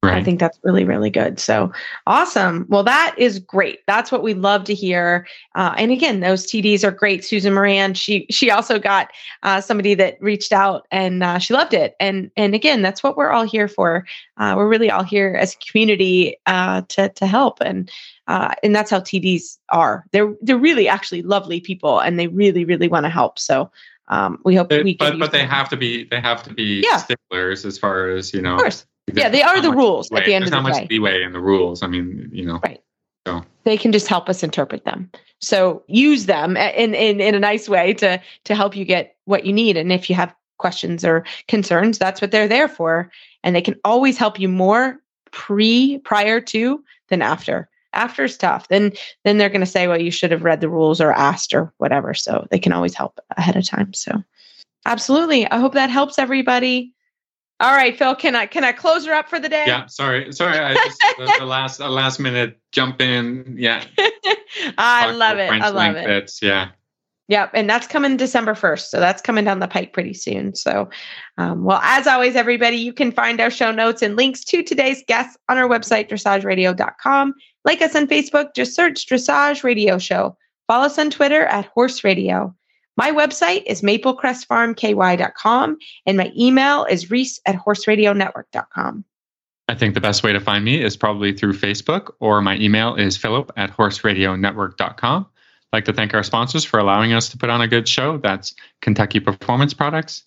[0.05, 0.18] Right.
[0.18, 1.40] I think that's really, really good.
[1.40, 1.72] So
[2.07, 2.66] awesome.
[2.68, 3.80] Well, that is great.
[3.86, 5.26] That's what we love to hear.
[5.55, 7.24] Uh, and again, those TDs are great.
[7.24, 9.11] Susan Moran, she she also got
[9.44, 11.96] uh, somebody that reached out and uh, she loved it.
[12.00, 14.05] And and again, that's what we're all here for.
[14.36, 17.62] Uh, we're really all here as a community uh, to to help.
[17.62, 17.90] And
[18.26, 20.05] uh, and that's how TDs are.
[20.12, 23.38] They're they're really actually lovely people, and they really, really want to help.
[23.38, 23.70] So
[24.09, 24.94] um, we hope They- we.
[24.94, 25.48] can but but they them.
[25.50, 26.98] have to be they have to be Yeah.
[26.98, 28.55] sticklers as far as you know.
[28.55, 28.86] of course.
[29.12, 30.80] Yeah, they are the rules at the end There's of the not day.
[30.82, 31.82] much leeway in the rules.
[31.82, 32.59] I mean, you know.
[32.64, 32.80] Right.
[33.26, 35.11] So they can just help us interpret them.
[35.40, 39.44] So use them in, in, in a nice way to, to help you get what
[39.44, 39.76] you need.
[39.76, 43.11] And if you have questions or concerns, that's what they're there for.
[43.42, 45.00] And they can always help you more
[45.32, 47.68] pre, prior to than after.
[47.95, 48.68] After is tough.
[48.68, 48.92] Then,
[49.24, 51.72] then they're going to say, well, you should have read the rules or asked or
[51.78, 52.14] whatever.
[52.14, 53.92] So they can always help ahead of time.
[53.95, 54.22] So
[54.86, 55.51] absolutely.
[55.51, 56.92] I hope that helps everybody.
[57.61, 59.64] All right, Phil, can I, can I close her up for the day?
[59.66, 59.86] yeah.
[59.86, 60.32] Sorry.
[60.32, 60.59] Sorry.
[60.59, 63.55] I just the, the last the last minute jump in.
[63.57, 63.84] Yeah.
[64.76, 65.49] I talk love it.
[65.49, 66.07] French I love it.
[66.07, 66.42] Bits.
[66.42, 66.70] Yeah.
[67.28, 68.88] Yep, and that's coming December 1st.
[68.88, 70.55] So that's coming down the pike pretty soon.
[70.55, 70.90] So,
[71.38, 75.03] um, well, as always, everybody, you can find our show notes and links to today's
[75.07, 77.34] guests on our website, dressageradio.com.
[77.64, 80.36] Like us on Facebook, just search Dressage Radio Show.
[80.66, 82.54] Follow us on Twitter at Horse Radio.
[82.96, 89.04] My website is maplecrestfarmky.com, and my email is reese at horseradionetwork.com.
[89.66, 92.94] I think the best way to find me is probably through Facebook or my email
[92.94, 95.26] is philip at horseradionetwork.com.
[95.26, 98.18] I'd like to thank our sponsors for allowing us to put on a good show.
[98.18, 100.22] That's Kentucky Performance Products.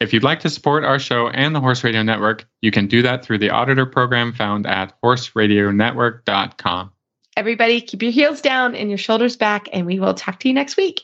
[0.00, 3.02] If you'd like to support our show and the Horse Radio Network, you can do
[3.02, 6.92] that through the auditor program found at horseradionetwork.com.
[7.36, 10.54] Everybody, keep your heels down and your shoulders back, and we will talk to you
[10.54, 11.02] next week.